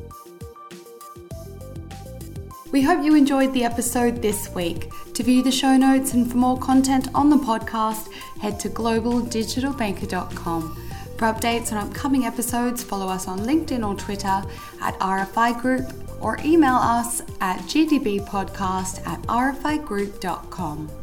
We 2.72 2.82
hope 2.82 3.04
you 3.04 3.16
enjoyed 3.16 3.54
the 3.54 3.66
episode 3.66 4.22
this 4.22 4.50
week. 4.56 4.90
To 5.16 5.24
view 5.24 5.44
the 5.44 5.52
show 5.52 5.76
notes 5.76 6.14
and 6.14 6.32
for 6.32 6.38
more 6.38 6.58
content 6.58 7.10
on 7.14 7.30
the 7.30 7.36
podcast, 7.36 8.10
head 8.40 8.62
to 8.62 8.70
globaldigitalbanker.com. 8.70 10.78
For 11.18 11.26
updates 11.26 11.74
on 11.74 11.78
upcoming 11.78 12.26
episodes, 12.26 12.82
follow 12.82 13.08
us 13.08 13.28
on 13.28 13.42
LinkedIn 13.42 13.86
or 13.86 13.96
Twitter 13.96 14.42
at 14.82 14.98
RFI 15.00 15.62
Group 15.62 15.92
or 16.22 16.38
email 16.46 16.76
us 16.76 17.22
at 17.42 17.60
gdbpodcast 17.60 19.06
at 19.06 19.22
rfigroup.com. 19.24 21.01